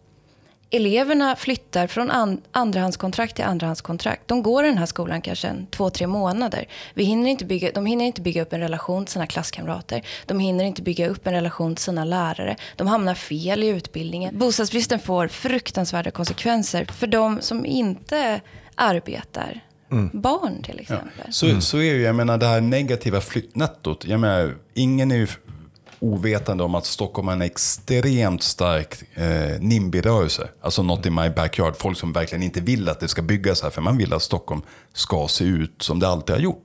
eleverna 0.71 1.37
flyttar 1.37 1.87
från 1.87 2.11
an 2.11 2.41
andrahandskontrakt 2.53 3.37
till 3.37 3.45
andrahandskontrakt. 3.45 4.29
De 4.29 4.43
går 4.43 4.65
i 4.65 4.69
den 4.69 4.79
här 4.79 4.87
skolan 4.87 5.23
kanske 5.23 5.49
en, 5.49 5.67
två, 5.67 5.91
tre 5.91 6.07
månader. 6.07 6.69
Vi 6.95 7.05
hinner 7.05 7.31
inte 7.31 7.45
bygga, 7.45 7.71
de 7.75 7.87
hinner 7.87 8.05
inte 8.05 8.21
bygga 8.21 8.43
upp 8.43 8.53
en 8.53 8.61
relation 8.61 9.05
till 9.05 9.13
sina 9.13 9.27
klasskamrater. 9.27 10.03
De 10.27 10.39
hinner 10.39 10.65
inte 10.65 10.83
bygga 10.83 11.09
upp 11.09 11.27
en 11.27 11.33
relation 11.33 11.75
till 11.75 11.85
sina 11.85 12.05
lärare. 12.05 12.57
De 12.77 12.87
hamnar 12.87 13.15
fel 13.15 13.63
i 13.63 13.67
utbildningen. 13.67 14.39
Bostadsbristen 14.39 14.99
får 14.99 15.29
fruktansvärda 15.29 16.11
konsekvenser 16.11 16.85
för 16.85 17.07
de 17.07 17.41
som 17.41 17.67
inte 17.67 18.41
arbetar. 18.75 19.61
Mm. 19.91 20.11
Barn 20.13 20.63
till 20.63 20.81
exempel. 20.81 21.11
Ja. 21.27 21.33
Så, 21.33 21.47
mm. 21.47 21.61
så 21.61 21.77
är 21.77 21.81
det 21.81 21.87
ju, 21.87 22.03
jag 22.03 22.15
menar 22.15 22.39
det 22.39 22.47
här 22.47 22.61
negativa 22.61 23.21
flyttnettot. 23.21 24.05
Jag 24.05 24.21
menar, 24.21 24.57
ingen 24.75 25.11
är 25.11 25.17
ju 25.17 25.27
ovetande 26.01 26.65
om 26.65 26.75
att 26.75 26.87
Stockholm 26.87 27.29
har 27.29 27.35
en 27.35 27.43
extremt 27.43 28.43
stark 28.43 29.03
eh, 29.15 29.61
NIMBY-rörelse. 29.61 30.49
Alltså 30.63 30.83
not 30.83 31.07
in 31.07 31.15
my 31.15 31.31
backyard. 31.31 31.77
Folk 31.77 31.99
som 31.99 32.13
verkligen 32.13 32.43
inte 32.43 32.61
vill 32.61 32.89
att 32.89 33.01
det 33.01 33.09
ska 33.09 33.23
byggas 33.23 33.63
här. 33.63 33.71
För 33.71 33.83
man 33.83 33.97
vill 33.97 34.13
att 34.13 34.23
Stockholm 34.23 34.63
ska 34.93 35.29
se 35.29 35.45
ut 35.45 35.83
som 35.83 35.99
det 35.99 36.09
alltid 36.09 36.35
har 36.35 36.43
gjort. 36.43 36.65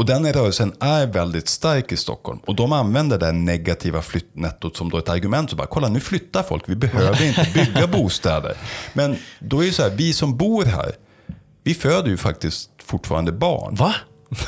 Och 0.00 0.06
den 0.06 0.32
rörelsen 0.32 0.72
är 0.80 1.06
väldigt 1.06 1.48
stark 1.48 1.92
i 1.92 1.96
Stockholm. 1.96 2.38
Och 2.46 2.54
de 2.54 2.72
använder 2.72 3.18
det 3.18 3.32
negativa 3.32 4.02
flyttnettot 4.02 4.76
som 4.76 4.90
då 4.90 4.98
ett 4.98 5.08
argument. 5.08 5.50
Så 5.50 5.56
bara, 5.56 5.66
kolla 5.66 5.88
nu 5.88 6.00
flyttar 6.00 6.42
folk, 6.42 6.64
vi 6.66 6.76
behöver 6.76 7.24
inte 7.26 7.46
bygga 7.54 7.86
bostäder. 7.92 8.56
Men 8.92 9.16
då 9.38 9.62
är 9.62 9.66
det 9.66 9.72
så 9.72 9.82
här, 9.82 9.90
vi 9.90 10.12
som 10.12 10.36
bor 10.36 10.64
här, 10.64 10.92
vi 11.62 11.74
föder 11.74 12.08
ju 12.08 12.16
faktiskt 12.16 12.70
fortfarande 12.82 13.32
barn. 13.32 13.74
Va? 13.74 13.94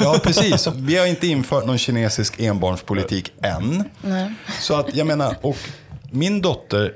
Ja, 0.00 0.20
precis. 0.22 0.66
Vi 0.66 0.96
har 0.96 1.06
inte 1.06 1.26
infört 1.26 1.66
någon 1.66 1.78
kinesisk 1.78 2.40
enbarnspolitik 2.40 3.32
än. 3.42 3.84
Nej. 4.00 4.34
Så 4.60 4.74
att 4.74 4.94
jag 4.94 5.06
menar, 5.06 5.36
och 5.40 5.56
min 6.10 6.42
dotter 6.42 6.92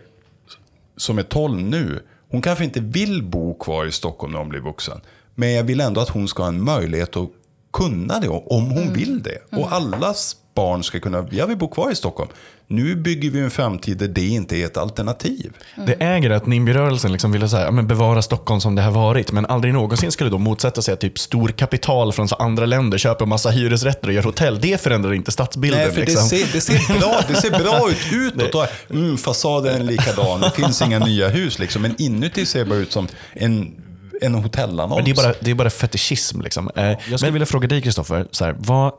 som 0.97 1.19
är 1.19 1.23
12 1.23 1.63
nu, 1.63 2.03
hon 2.31 2.43
kanske 2.43 2.65
inte 2.65 2.81
vill 2.81 3.23
bo 3.23 3.55
kvar 3.59 3.87
i 3.87 3.93
Stockholm 3.93 4.33
när 4.33 4.39
hon 4.39 4.49
blir 4.49 4.61
vuxen. 4.61 5.01
Men 5.35 5.53
jag 5.53 5.65
vill 5.65 5.81
ändå 5.81 6.01
att 6.01 6.09
hon 6.09 6.29
ska 6.29 6.43
ha 6.43 6.49
en 6.49 6.65
möjlighet 6.65 7.17
att 7.17 7.31
kunna 7.77 8.21
det 8.21 8.29
om 8.29 8.65
hon 8.71 8.83
mm. 8.83 8.93
vill 8.93 9.23
det. 9.23 9.39
Och 9.53 9.73
mm. 9.73 9.73
allas 9.73 10.37
barn 10.55 10.83
ska 10.83 11.01
kunna, 11.01 11.27
jag 11.31 11.47
vill 11.47 11.57
bo 11.57 11.69
kvar 11.69 11.91
i 11.91 11.95
Stockholm. 11.95 12.31
Nu 12.69 12.97
bygger 12.97 13.31
vi 13.31 13.41
en 13.41 13.51
framtid 13.51 13.99
där 13.99 14.09
det 14.09 14.27
inte 14.27 14.57
är 14.57 14.67
ett 14.67 14.77
alternativ. 14.77 15.53
Mm. 15.75 15.87
Det 15.87 16.05
äger 16.05 16.31
att 16.31 16.47
NIMBY-rörelsen 16.47 17.13
liksom 17.13 17.33
ville 17.33 17.49
så 17.49 17.57
här, 17.57 17.71
men 17.71 17.87
bevara 17.87 18.23
Stockholm 18.23 18.61
som 18.61 18.75
det 18.75 18.83
har 18.83 18.91
varit, 18.91 19.33
men 19.33 19.47
aldrig 19.47 19.75
någonsin 19.75 20.13
skulle 20.13 20.31
då 20.31 20.39
motsätta 20.39 20.83
sig 20.83 20.95
att 20.95 21.01
typ 21.01 21.19
storkapital 21.19 22.13
från 22.13 22.29
andra 22.39 22.67
länder 22.67 22.99
köper 22.99 23.27
massa 23.27 23.51
hyresrätter 23.51 24.09
och 24.09 24.15
gör 24.15 24.23
hotell. 24.23 24.61
Det 24.61 24.81
förändrar 24.81 25.15
inte 25.15 25.33
stadsbilden. 25.33 25.81
Nej, 25.81 25.93
för 25.93 26.01
liksom. 26.01 26.23
det, 26.23 26.29
ser, 26.29 26.53
det, 26.53 26.61
ser 26.61 27.01
bra, 27.01 27.21
det 27.29 27.35
ser 27.35 27.51
bra 27.51 27.91
ut 27.91 28.13
utåt. 28.13 28.55
Och, 28.55 28.95
mm, 28.95 29.17
fasaden 29.17 29.81
är 29.81 29.85
likadan, 29.85 30.41
det 30.41 30.51
finns 30.51 30.83
inga 30.83 30.99
nya 30.99 31.29
hus. 31.29 31.59
Liksom. 31.59 31.83
Men 31.83 31.95
inuti 31.99 32.47
ser 32.47 32.59
det 32.59 32.65
bara 32.65 32.79
ut 32.79 32.93
som 32.93 33.09
en 33.33 33.86
en 34.23 34.35
hotellannons. 34.35 35.05
det 35.05 35.11
är 35.11 35.15
bara, 35.15 35.35
det 35.41 35.51
är 35.51 35.55
bara 35.55 35.71
fetischism. 35.71 36.41
Liksom. 36.41 36.71
Eh, 36.77 36.85
jag 36.85 37.01
skulle 37.01 37.19
men, 37.21 37.33
vilja 37.33 37.47
fråga 37.47 37.69
dig, 37.69 37.83
Kristoffer. 37.83 38.55
Vad, 38.59 38.93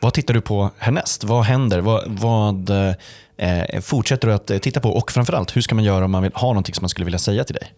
vad 0.00 0.14
tittar 0.14 0.34
du 0.34 0.40
på 0.40 0.70
härnäst? 0.78 1.24
Vad 1.24 1.44
händer? 1.44 1.80
Vad, 1.80 2.04
vad 2.06 2.70
eh, 2.70 2.92
fortsätter 3.82 4.28
du 4.28 4.34
att 4.34 4.50
eh, 4.50 4.58
titta 4.58 4.80
på? 4.80 4.90
Och 4.90 5.12
framförallt, 5.12 5.56
hur 5.56 5.60
ska 5.60 5.74
man 5.74 5.84
göra 5.84 6.04
om 6.04 6.10
man 6.10 6.22
vill 6.22 6.32
ha 6.34 6.48
någonting 6.48 6.74
som 6.74 6.82
man 6.82 6.88
skulle 6.88 7.04
vilja 7.04 7.18
säga 7.18 7.44
till 7.44 7.54
dig? 7.54 7.72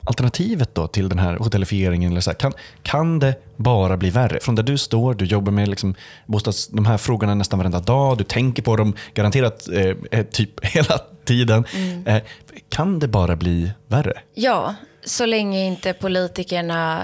alternativet 0.07 0.75
då 0.75 0.87
till 0.87 1.09
den 1.09 1.19
här 1.19 1.37
hotellifieringen? 1.37 2.11
Eller 2.11 2.21
så 2.21 2.29
här, 2.29 2.37
kan, 2.37 2.53
kan 2.83 3.19
det 3.19 3.35
bara 3.55 3.97
bli 3.97 4.09
värre? 4.09 4.39
Från 4.39 4.55
där 4.55 4.63
du 4.63 4.77
står, 4.77 5.13
du 5.13 5.25
jobbar 5.25 5.51
med 5.51 5.67
liksom 5.67 5.95
bostads, 6.25 6.67
de 6.67 6.85
här 6.85 6.97
frågorna 6.97 7.35
nästan 7.35 7.59
varenda 7.59 7.79
dag, 7.79 8.17
du 8.17 8.23
tänker 8.23 8.63
på 8.63 8.75
dem 8.75 8.95
garanterat 9.13 9.67
eh, 9.67 9.95
eh, 10.11 10.25
typ 10.25 10.65
hela 10.65 10.99
tiden. 11.25 11.65
Mm. 11.73 12.07
Eh, 12.07 12.23
kan 12.69 12.99
det 12.99 13.07
bara 13.07 13.35
bli 13.35 13.71
värre? 13.87 14.13
Ja, 14.33 14.75
så 15.03 15.25
länge 15.25 15.65
inte 15.65 15.93
politikerna 15.93 17.03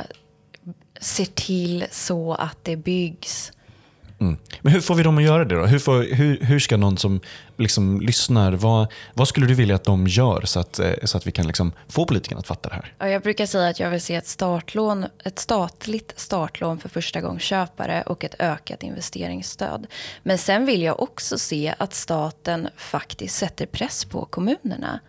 ser 1.01 1.25
till 1.25 1.85
så 1.91 2.33
att 2.33 2.57
det 2.63 2.75
byggs 2.75 3.51
Mm. 4.23 4.37
Men 4.61 4.73
hur 4.73 4.81
får 4.81 4.95
vi 4.95 5.03
dem 5.03 5.17
att 5.17 5.23
göra 5.23 5.45
det 5.45 5.55
då? 5.55 5.65
Hur, 5.65 5.79
får, 5.79 6.15
hur, 6.15 6.39
hur 6.41 6.59
ska 6.59 6.77
någon 6.77 6.97
som 6.97 7.21
liksom 7.57 8.01
lyssnar, 8.01 8.51
vad, 8.51 8.87
vad 9.13 9.27
skulle 9.27 9.47
du 9.47 9.53
vilja 9.53 9.75
att 9.75 9.83
de 9.83 10.07
gör 10.07 10.41
så 10.45 10.59
att, 10.59 10.79
eh, 10.79 10.91
så 11.03 11.17
att 11.17 11.27
vi 11.27 11.31
kan 11.31 11.47
liksom 11.47 11.71
få 11.87 12.05
politikerna 12.05 12.39
att 12.39 12.47
fatta 12.47 12.69
det 12.69 12.75
här? 12.75 12.93
Ja, 12.99 13.09
jag 13.09 13.21
brukar 13.21 13.45
säga 13.45 13.69
att 13.69 13.79
jag 13.79 13.89
vill 13.89 14.01
se 14.01 14.15
ett, 14.15 14.27
startlån, 14.27 15.05
ett 15.23 15.39
statligt 15.39 16.13
startlån 16.15 16.79
för 16.79 16.89
första 16.89 17.39
köpare 17.39 18.03
och 18.05 18.23
ett 18.23 18.35
ökat 18.39 18.83
investeringsstöd. 18.83 19.87
Men 20.23 20.37
sen 20.37 20.65
vill 20.65 20.81
jag 20.81 21.01
också 21.01 21.37
se 21.37 21.73
att 21.77 21.93
staten 21.93 22.67
faktiskt 22.77 23.35
sätter 23.35 23.65
press 23.65 24.05
på 24.05 24.25
kommunerna. 24.25 24.99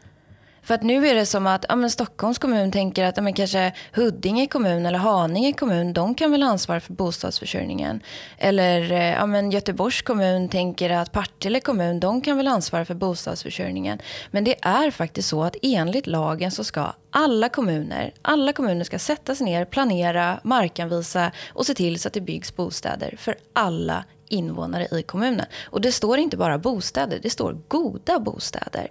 För 0.64 0.74
att 0.74 0.82
nu 0.82 1.06
är 1.08 1.14
det 1.14 1.26
som 1.26 1.46
att 1.46 1.64
ja, 1.68 1.76
men 1.76 1.90
Stockholms 1.90 2.38
kommun 2.38 2.72
tänker 2.72 3.04
att 3.04 3.16
ja, 3.16 3.22
men 3.22 3.32
kanske 3.32 3.72
Huddinge 3.92 4.46
kommun 4.46 4.86
eller 4.86 4.98
Haninge 4.98 5.52
kommun, 5.52 5.92
de 5.92 6.14
kan 6.14 6.30
väl 6.30 6.42
ansvara 6.42 6.80
för 6.80 6.92
bostadsförsörjningen. 6.92 8.00
Eller 8.38 8.92
eh, 8.92 9.12
ja, 9.12 9.26
men 9.26 9.50
Göteborgs 9.50 10.02
kommun 10.02 10.48
tänker 10.48 10.90
att 10.90 11.12
Partille 11.12 11.60
kommun, 11.60 12.00
de 12.00 12.20
kan 12.20 12.36
väl 12.36 12.48
ansvara 12.48 12.84
för 12.84 12.94
bostadsförsörjningen. 12.94 13.98
Men 14.30 14.44
det 14.44 14.64
är 14.64 14.90
faktiskt 14.90 15.28
så 15.28 15.42
att 15.42 15.56
enligt 15.62 16.06
lagen 16.06 16.50
så 16.50 16.64
ska 16.64 16.92
alla 17.10 17.48
kommuner, 17.48 18.12
alla 18.22 18.52
kommuner 18.52 18.84
ska 18.84 18.98
sätta 18.98 19.34
sig 19.34 19.44
ner, 19.44 19.64
planera, 19.64 20.40
markanvisa 20.42 21.32
och 21.48 21.66
se 21.66 21.74
till 21.74 22.00
så 22.00 22.08
att 22.08 22.14
det 22.14 22.20
byggs 22.20 22.56
bostäder 22.56 23.14
för 23.18 23.36
alla 23.52 24.04
invånare 24.28 24.88
i 24.98 25.02
kommunen. 25.02 25.46
Och 25.64 25.80
det 25.80 25.92
står 25.92 26.18
inte 26.18 26.36
bara 26.36 26.58
bostäder, 26.58 27.18
det 27.22 27.30
står 27.30 27.58
goda 27.68 28.18
bostäder. 28.18 28.88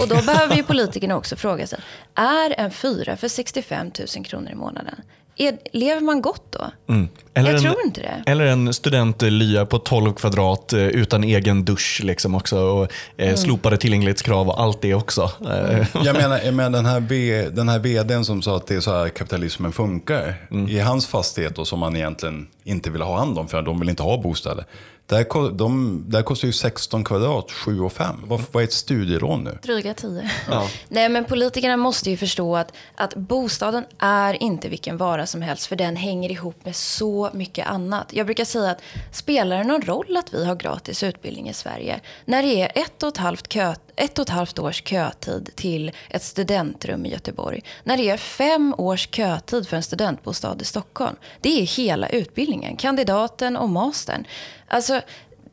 Och 0.00 0.08
då 0.08 0.14
behöver 0.14 0.56
ju 0.56 0.62
politikerna 0.72 1.16
också 1.16 1.36
fråga 1.36 1.66
sig, 1.66 1.78
är 2.14 2.60
en 2.60 2.70
fyra 2.70 3.16
för 3.16 3.28
65 3.28 3.90
000 4.16 4.24
kronor 4.24 4.50
i 4.50 4.54
månaden, 4.54 4.94
är, 5.36 5.58
lever 5.72 6.00
man 6.00 6.22
gott 6.22 6.52
då? 6.52 6.70
Mm. 6.88 7.08
Eller 7.34 7.50
jag 7.50 7.56
en, 7.56 7.62
tror 7.62 7.84
inte 7.84 8.00
det. 8.00 8.30
Eller 8.30 8.46
en 8.46 8.74
studentlya 8.74 9.66
på 9.66 9.78
12 9.78 10.12
kvadrat 10.12 10.72
eh, 10.72 10.86
utan 10.86 11.24
egen 11.24 11.64
dusch 11.64 12.00
liksom 12.04 12.34
också. 12.34 12.58
Och, 12.58 12.82
eh, 13.16 13.26
mm. 13.26 13.36
Slopade 13.36 13.76
tillgänglighetskrav 13.76 14.48
och 14.48 14.60
allt 14.60 14.82
det 14.82 14.94
också. 14.94 15.30
Mm. 15.46 15.84
jag 16.04 16.16
menar, 16.16 16.40
jag 16.44 16.54
menar 16.54 16.78
den, 16.78 16.86
här 16.86 17.00
v, 17.00 17.48
den 17.50 17.68
här 17.68 17.78
vdn 17.78 18.24
som 18.24 18.42
sa 18.42 18.56
att 18.56 18.66
det 18.66 18.74
är 18.74 18.80
så 18.80 18.94
här 18.94 19.08
kapitalismen 19.08 19.72
funkar. 19.72 20.34
Mm. 20.50 20.68
I 20.68 20.78
hans 20.78 21.06
fastighet 21.06 21.58
och 21.58 21.66
som 21.66 21.78
man 21.78 21.96
egentligen 21.96 22.46
inte 22.64 22.90
vill 22.90 23.02
ha 23.02 23.18
hand 23.18 23.38
om 23.38 23.48
för 23.48 23.62
de 23.62 23.80
vill 23.80 23.88
inte 23.88 24.02
ha 24.02 24.22
bostäder. 24.22 24.64
Där, 25.06 25.50
de, 25.52 26.04
där 26.08 26.22
kostar 26.22 26.46
ju 26.46 26.52
16 26.52 27.04
kvadrat 27.04 27.52
7 27.52 27.80
och 27.80 27.92
5. 27.92 28.22
Vad, 28.26 28.42
vad 28.52 28.62
är 28.62 28.66
ett 28.66 28.72
studielån 28.72 29.44
nu? 29.44 29.58
Dryga 29.62 29.94
10. 29.94 30.30
Ja. 30.50 30.68
Nej, 30.88 31.08
men 31.08 31.24
politikerna 31.24 31.76
måste 31.76 32.10
ju 32.10 32.16
förstå 32.16 32.56
att, 32.56 32.72
att 32.94 33.14
bostaden 33.14 33.84
är 33.98 34.42
inte 34.42 34.68
vilken 34.68 34.96
vara 34.96 35.26
som 35.26 35.42
helst. 35.42 35.66
För 35.66 35.76
den 35.76 35.96
hänger 35.96 36.30
ihop 36.30 36.64
med 36.64 36.76
så 36.76 37.30
mycket 37.32 37.66
annat. 37.66 38.12
Jag 38.12 38.26
brukar 38.26 38.44
säga 38.44 38.70
att 38.70 38.82
spelar 39.12 39.58
det 39.58 39.64
någon 39.64 39.82
roll 39.82 40.16
att 40.16 40.34
vi 40.34 40.44
har 40.44 40.54
gratis 40.54 41.02
utbildning 41.02 41.48
i 41.48 41.54
Sverige? 41.54 42.00
När 42.24 42.42
det 42.42 42.62
är 42.62 42.72
ett 42.74 43.02
och 43.02 43.08
ett 43.08 43.16
halvt, 43.16 43.48
kö, 43.48 43.74
ett 43.96 44.18
och 44.18 44.22
ett 44.22 44.28
halvt 44.28 44.58
års 44.58 44.82
kötid 44.84 45.50
till 45.54 45.92
ett 46.10 46.22
studentrum 46.22 47.06
i 47.06 47.12
Göteborg. 47.12 47.62
När 47.84 47.96
det 47.96 48.10
är 48.10 48.16
fem 48.16 48.74
års 48.78 49.08
kötid 49.10 49.68
för 49.68 49.76
en 49.76 49.82
studentbostad 49.82 50.56
i 50.60 50.64
Stockholm. 50.64 51.16
Det 51.40 51.60
är 51.62 51.66
hela 51.76 52.08
utbildningen, 52.08 52.76
kandidaten 52.76 53.56
och 53.56 53.68
mastern. 53.68 54.24
Alltså, 54.68 55.00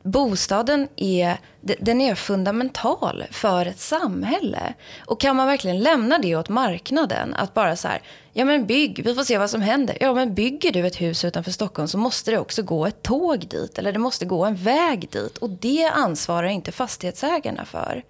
bostaden 0.02 0.88
är, 0.96 1.36
den 1.60 2.00
är 2.00 2.14
fundamental 2.14 3.24
för 3.30 3.66
ett 3.66 3.80
samhälle. 3.80 4.74
Och 5.06 5.20
kan 5.20 5.36
man 5.36 5.46
verkligen 5.46 5.80
lämna 5.80 6.18
det 6.18 6.36
åt 6.36 6.48
marknaden? 6.48 7.34
Att 7.34 7.54
bara 7.54 7.76
så 7.76 7.88
här, 7.88 8.02
ja 8.32 8.44
men 8.44 8.66
bygg, 8.66 9.04
vi 9.04 9.14
får 9.14 9.24
se 9.24 9.38
vad 9.38 9.50
som 9.50 9.60
händer. 9.60 9.98
Ja 10.00 10.14
men 10.14 10.34
bygger 10.34 10.72
du 10.72 10.86
ett 10.86 11.00
hus 11.00 11.24
utanför 11.24 11.50
Stockholm 11.50 11.88
så 11.88 11.98
måste 11.98 12.30
det 12.30 12.38
också 12.38 12.62
gå 12.62 12.86
ett 12.86 13.02
tåg 13.02 13.48
dit. 13.48 13.78
Eller 13.78 13.92
det 13.92 13.98
måste 13.98 14.24
gå 14.24 14.44
en 14.44 14.56
väg 14.56 15.08
dit. 15.10 15.38
Och 15.38 15.50
det 15.50 15.84
ansvarar 15.84 16.48
inte 16.48 16.72
fastighetsägarna 16.72 17.64
för. 17.64 18.02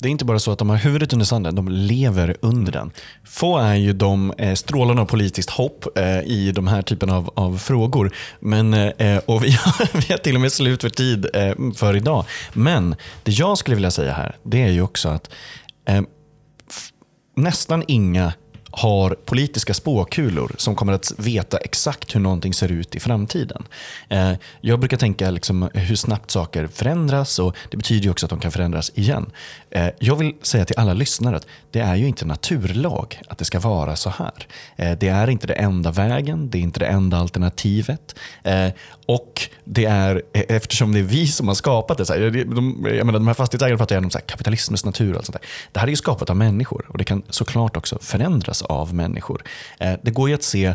Det 0.00 0.08
är 0.08 0.10
inte 0.10 0.24
bara 0.24 0.38
så 0.38 0.52
att 0.52 0.58
de 0.58 0.70
har 0.70 0.76
huvudet 0.76 1.12
under 1.12 1.26
sanden, 1.26 1.54
de 1.54 1.68
lever 1.68 2.36
under 2.40 2.72
den. 2.72 2.90
Få 3.24 3.58
är 3.58 3.74
ju 3.74 3.92
de 3.92 4.32
eh, 4.38 4.54
strålarna 4.54 5.00
av 5.02 5.06
politiskt 5.06 5.50
hopp 5.50 5.98
eh, 5.98 6.20
i 6.20 6.52
de 6.54 6.66
här 6.66 6.82
typen 6.82 7.10
av, 7.10 7.30
av 7.34 7.58
frågor. 7.58 8.14
Men, 8.40 8.74
eh, 8.74 9.18
och 9.26 9.44
vi 9.44 9.50
har, 9.50 9.88
vi 10.08 10.12
har 10.12 10.18
till 10.18 10.34
och 10.34 10.40
med 10.40 10.52
slut 10.52 10.80
för 10.80 10.88
tid 10.88 11.26
eh, 11.34 11.54
för 11.74 11.96
idag. 11.96 12.24
Men 12.52 12.96
det 13.22 13.32
jag 13.32 13.58
skulle 13.58 13.74
vilja 13.74 13.90
säga 13.90 14.12
här, 14.12 14.36
det 14.42 14.62
är 14.62 14.70
ju 14.70 14.82
också 14.82 15.08
att 15.08 15.30
eh, 15.84 16.02
nästan 17.36 17.84
inga 17.88 18.32
har 18.70 19.10
politiska 19.24 19.74
spåkulor 19.74 20.54
som 20.58 20.74
kommer 20.74 20.92
att 20.92 21.12
veta 21.16 21.56
exakt 21.56 22.14
hur 22.14 22.20
någonting 22.20 22.54
ser 22.54 22.72
ut 22.72 22.94
i 22.94 23.00
framtiden. 23.00 23.66
Eh, 24.08 24.32
jag 24.60 24.80
brukar 24.80 24.96
tänka 24.96 25.30
liksom 25.30 25.70
hur 25.74 25.96
snabbt 25.96 26.30
saker 26.30 26.66
förändras 26.66 27.38
och 27.38 27.56
det 27.70 27.76
betyder 27.76 28.04
ju 28.04 28.10
också 28.10 28.26
att 28.26 28.30
de 28.30 28.40
kan 28.40 28.52
förändras 28.52 28.92
igen. 28.94 29.30
Eh, 29.70 29.88
jag 29.98 30.16
vill 30.16 30.34
säga 30.42 30.64
till 30.64 30.78
alla 30.78 30.94
lyssnare 30.94 31.36
att 31.36 31.46
det 31.70 31.80
är 31.80 31.96
ju 31.96 32.06
inte 32.06 32.24
naturlag 32.24 33.20
att 33.28 33.38
det 33.38 33.44
ska 33.44 33.60
vara 33.60 33.96
så 33.96 34.10
här. 34.10 34.46
Eh, 34.76 34.98
det 34.98 35.08
är 35.08 35.30
inte 35.30 35.46
det 35.46 35.54
enda 35.54 35.90
vägen, 35.90 36.50
det 36.50 36.58
är 36.58 36.62
inte 36.62 36.80
det 36.80 36.86
enda 36.86 37.16
alternativet. 37.16 38.14
Eh, 38.42 38.68
och 39.06 39.48
det 39.64 39.84
är, 39.84 40.22
eftersom 40.32 40.92
det 40.92 40.98
är 40.98 41.02
vi 41.02 41.26
som 41.26 41.48
har 41.48 41.54
skapat 41.54 41.98
det, 41.98 42.06
så 42.06 42.12
här, 42.12 42.30
de, 42.54 42.86
jag 42.96 43.06
menar, 43.06 43.18
de 43.18 43.26
här 43.26 43.34
fastighetsägarna 43.34 43.78
pratar 43.78 43.94
gärna 43.94 44.06
om 44.06 44.10
så 44.10 44.18
här, 44.18 44.26
kapitalismens 44.26 44.84
natur 44.84 45.10
och 45.10 45.16
allt 45.16 45.26
sånt 45.26 45.38
där. 45.40 45.48
Det 45.72 45.80
här 45.80 45.86
är 45.86 45.90
ju 45.90 45.96
skapat 45.96 46.30
av 46.30 46.36
människor 46.36 46.86
och 46.88 46.98
det 46.98 47.04
kan 47.04 47.22
såklart 47.30 47.76
också 47.76 47.98
förändras 48.00 48.62
av 48.62 48.94
människor. 48.94 49.42
Det 50.02 50.10
går 50.10 50.28
ju 50.28 50.34
att 50.34 50.42
se 50.42 50.74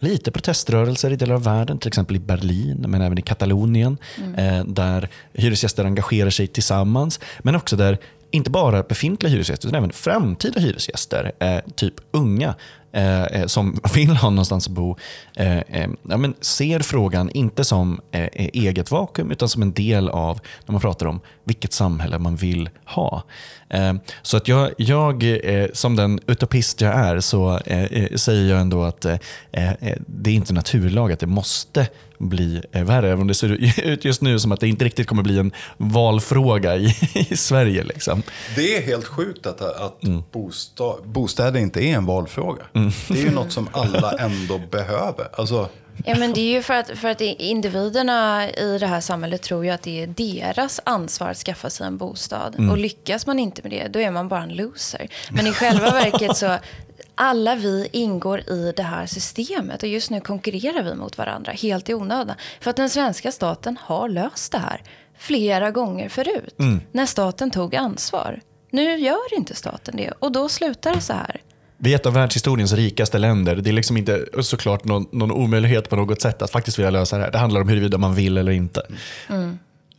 lite 0.00 0.30
proteströrelser 0.30 1.10
i 1.10 1.16
delar 1.16 1.34
av 1.34 1.44
världen, 1.44 1.78
till 1.78 1.88
exempel 1.88 2.16
i 2.16 2.18
Berlin, 2.18 2.84
men 2.88 3.00
även 3.00 3.18
i 3.18 3.22
Katalonien, 3.22 3.98
eh, 4.36 4.64
där 4.64 5.08
hyresgäster 5.32 5.84
engagerar 5.84 6.30
sig 6.30 6.46
tillsammans, 6.46 7.20
men 7.38 7.56
också 7.56 7.76
där 7.76 7.98
inte 8.30 8.50
bara 8.50 8.82
befintliga 8.82 9.32
hyresgäster, 9.32 9.68
utan 9.68 9.78
även 9.78 9.92
framtida 9.92 10.60
hyresgäster, 10.60 11.32
eh, 11.38 11.58
typ 11.74 11.94
unga, 12.10 12.54
eh, 12.92 13.22
eh 13.22 13.46
som 13.46 13.80
vill 13.94 14.16
ha 14.16 14.30
någonstans 14.30 14.66
att 14.66 14.72
bo, 14.72 14.96
eh, 15.36 15.58
eh, 15.58 15.90
ja, 16.08 16.16
men 16.16 16.34
ser 16.40 16.80
frågan 16.80 17.30
inte 17.30 17.64
som 17.64 18.00
eh, 18.12 18.20
eh, 18.20 18.48
eget 18.52 18.90
vakuum, 18.90 19.30
utan 19.30 19.48
som 19.48 19.62
en 19.62 19.72
del 19.72 20.08
av, 20.08 20.40
när 20.66 20.72
man 20.72 20.80
pratar 20.80 21.06
om 21.06 21.20
vilket 21.44 21.72
samhälle 21.72 22.18
man 22.18 22.36
vill 22.36 22.68
ha. 22.84 23.22
Eh, 23.70 23.94
så 24.22 24.36
att 24.36 24.48
jag, 24.48 24.70
jag 24.76 25.22
eh, 25.44 25.68
som 25.72 25.96
den 25.96 26.20
utopist 26.26 26.80
jag 26.80 26.94
är, 26.94 27.20
så 27.20 27.58
eh, 27.58 28.16
säger 28.16 28.50
jag 28.50 28.60
ändå 28.60 28.84
att 28.84 29.00
det 30.06 30.30
är 30.30 30.34
inte 30.34 30.52
naturlag 30.52 31.12
att 31.12 31.20
det 31.20 31.26
måste 31.26 31.88
bli 32.18 32.62
värre. 32.72 33.08
Även 33.08 33.20
om 33.20 33.26
det 33.26 33.34
ser 33.34 33.80
ut 33.84 34.04
just 34.04 34.22
nu 34.22 34.38
som 34.38 34.52
att 34.52 34.60
det 34.60 34.68
inte 34.68 34.84
riktigt 34.84 35.06
kommer 35.06 35.22
bli 35.22 35.38
en 35.38 35.52
valfråga 35.76 36.76
i, 36.76 36.96
i 37.30 37.36
Sverige. 37.36 37.84
Liksom. 37.84 38.22
Det 38.56 38.76
är 38.76 38.82
helt 38.82 39.06
sjukt 39.06 39.46
att, 39.46 39.60
att 39.60 40.00
bosta, 40.32 40.84
bostäder 41.04 41.60
inte 41.60 41.84
är 41.84 41.96
en 41.96 42.06
valfråga. 42.06 42.62
Det 43.08 43.20
är 43.20 43.24
ju 43.24 43.30
något 43.30 43.52
som 43.52 43.68
alla 43.72 44.12
ändå 44.12 44.60
behöver. 44.70 45.28
Alltså, 45.32 45.68
Ja, 46.04 46.16
men 46.18 46.32
det 46.32 46.40
är 46.40 46.52
ju 46.52 46.62
för 46.62 46.74
att, 46.74 46.90
för 46.98 47.08
att 47.08 47.20
individerna 47.20 48.48
i 48.50 48.78
det 48.78 48.86
här 48.86 49.00
samhället 49.00 49.42
tror 49.42 49.64
ju 49.64 49.70
att 49.70 49.82
det 49.82 50.02
är 50.02 50.06
deras 50.06 50.80
ansvar 50.84 51.28
att 51.28 51.36
skaffa 51.36 51.70
sig 51.70 51.86
en 51.86 51.96
bostad. 51.96 52.56
Och 52.70 52.78
lyckas 52.78 53.26
man 53.26 53.38
inte 53.38 53.62
med 53.62 53.70
det, 53.70 53.88
då 53.88 53.98
är 54.00 54.10
man 54.10 54.28
bara 54.28 54.42
en 54.42 54.54
loser. 54.56 55.08
Men 55.30 55.46
i 55.46 55.52
själva 55.52 55.90
verket 55.92 56.36
så, 56.36 56.56
alla 57.14 57.54
vi 57.54 57.88
ingår 57.92 58.50
i 58.50 58.72
det 58.76 58.82
här 58.82 59.06
systemet 59.06 59.82
och 59.82 59.88
just 59.88 60.10
nu 60.10 60.20
konkurrerar 60.20 60.82
vi 60.82 60.94
mot 60.94 61.18
varandra 61.18 61.52
helt 61.52 61.88
i 61.88 61.94
onödan. 61.94 62.36
För 62.60 62.70
att 62.70 62.76
den 62.76 62.90
svenska 62.90 63.32
staten 63.32 63.76
har 63.80 64.08
löst 64.08 64.52
det 64.52 64.58
här 64.58 64.82
flera 65.18 65.70
gånger 65.70 66.08
förut. 66.08 66.54
När 66.92 67.06
staten 67.06 67.50
tog 67.50 67.76
ansvar. 67.76 68.40
Nu 68.70 68.96
gör 68.98 69.34
inte 69.36 69.54
staten 69.54 69.96
det 69.96 70.10
och 70.18 70.32
då 70.32 70.48
slutar 70.48 70.94
det 70.94 71.00
så 71.00 71.12
här. 71.12 71.40
Vi 71.82 71.92
är 71.92 71.96
ett 71.96 72.06
av 72.06 72.12
världshistoriens 72.12 72.72
rikaste 72.72 73.18
länder. 73.18 73.56
Det 73.56 73.70
är 73.70 73.72
liksom 73.72 73.96
inte 73.96 74.26
såklart 74.42 74.84
någon, 74.84 75.06
någon 75.12 75.32
omöjlighet 75.32 75.88
på 75.88 75.96
något 75.96 76.20
sätt 76.20 76.42
att 76.42 76.50
faktiskt 76.50 76.78
vilja 76.78 76.90
lösa 76.90 77.18
det 77.18 77.24
här. 77.24 77.30
Det 77.30 77.38
handlar 77.38 77.60
om 77.60 77.68
huruvida 77.68 77.98
man 77.98 78.14
vill 78.14 78.38
eller 78.38 78.52
inte. 78.52 78.82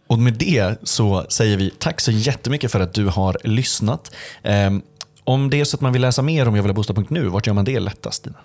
Och 0.08 0.20
med 0.20 0.34
det 0.34 0.80
så 0.84 1.26
säger 1.30 1.58
vi 1.58 1.74
tack 1.80 2.02
så 2.02 2.12
jättemycket 2.12 2.72
för 2.72 2.80
att 2.80 2.94
du 2.94 3.08
har 3.08 3.38
lyssnat. 3.44 4.16
Ehm, 4.44 4.82
om 5.24 5.50
det 5.50 5.60
är 5.60 5.66
så 5.66 5.78
att 5.78 5.82
man 5.82 5.94
vill 5.94 6.02
läsa 6.02 6.22
mer 6.22 6.48
om 6.48 6.56
jag 6.56 6.64
vill 6.64 6.70
ha 6.70 6.76
bostad.nu, 6.76 7.28
vart 7.28 7.48
gör 7.48 7.54
man 7.54 7.66
det 7.66 7.80
lättast? 7.80 8.24
Dina? 8.24 8.38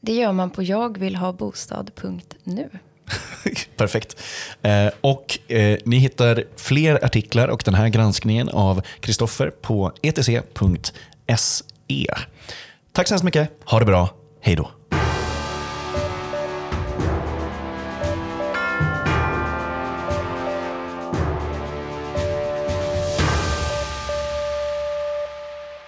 Det 0.00 0.12
gör 0.12 0.32
man 0.32 0.50
på 0.50 0.62
jagvillhabostad.nu. 0.62 2.68
Perfekt. 3.76 4.16
Eh, 4.62 4.88
och 5.00 5.52
eh, 5.52 5.78
Ni 5.84 5.96
hittar 5.96 6.44
fler 6.56 7.04
artiklar 7.04 7.48
och 7.48 7.62
den 7.64 7.74
här 7.74 7.88
granskningen 7.88 8.48
av 8.48 8.82
Kristoffer 9.00 9.50
på 9.50 9.92
etc.se. 10.02 10.42
Tack 12.92 13.08
så 13.08 13.14
hemskt 13.14 13.24
mycket. 13.24 13.50
Ha 13.64 13.78
det 13.78 13.84
bra. 13.84 14.10
Hej 14.40 14.56
då. 14.56 14.70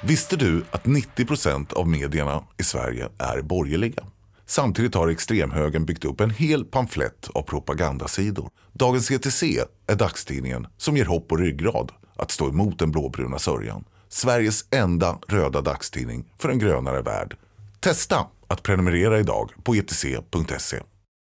Visste 0.03 0.37
du 0.37 0.65
att 0.71 0.87
90 0.87 1.27
procent 1.27 1.73
av 1.73 1.89
medierna 1.89 2.43
i 2.59 2.63
Sverige 2.63 3.09
är 3.19 3.43
borgerliga? 3.43 4.05
Samtidigt 4.47 4.95
har 4.95 5.09
extremhögern 5.09 5.85
byggt 5.85 6.05
upp 6.05 6.21
en 6.21 6.31
hel 6.31 6.65
pamflett 6.65 7.29
av 7.35 7.43
propagandasidor. 7.43 8.51
Dagens 8.73 9.11
ETC 9.11 9.43
är 9.87 9.95
dagstidningen 9.97 10.67
som 10.77 10.97
ger 10.97 11.05
hopp 11.05 11.33
och 11.33 11.39
ryggrad 11.39 11.93
att 12.17 12.31
stå 12.31 12.49
emot 12.49 12.79
den 12.79 12.91
blåbruna 12.91 13.39
sörjan. 13.39 13.85
Sveriges 14.12 14.64
enda 14.70 15.18
röda 15.29 15.61
dagstidning 15.61 16.33
för 16.38 16.49
en 16.49 16.59
grönare 16.59 17.03
värld. 17.03 17.37
Testa 17.81 18.27
att 18.49 18.62
prenumerera 18.62 19.18
idag 19.20 19.53
på 19.62 19.75
etc.se. 19.75 20.81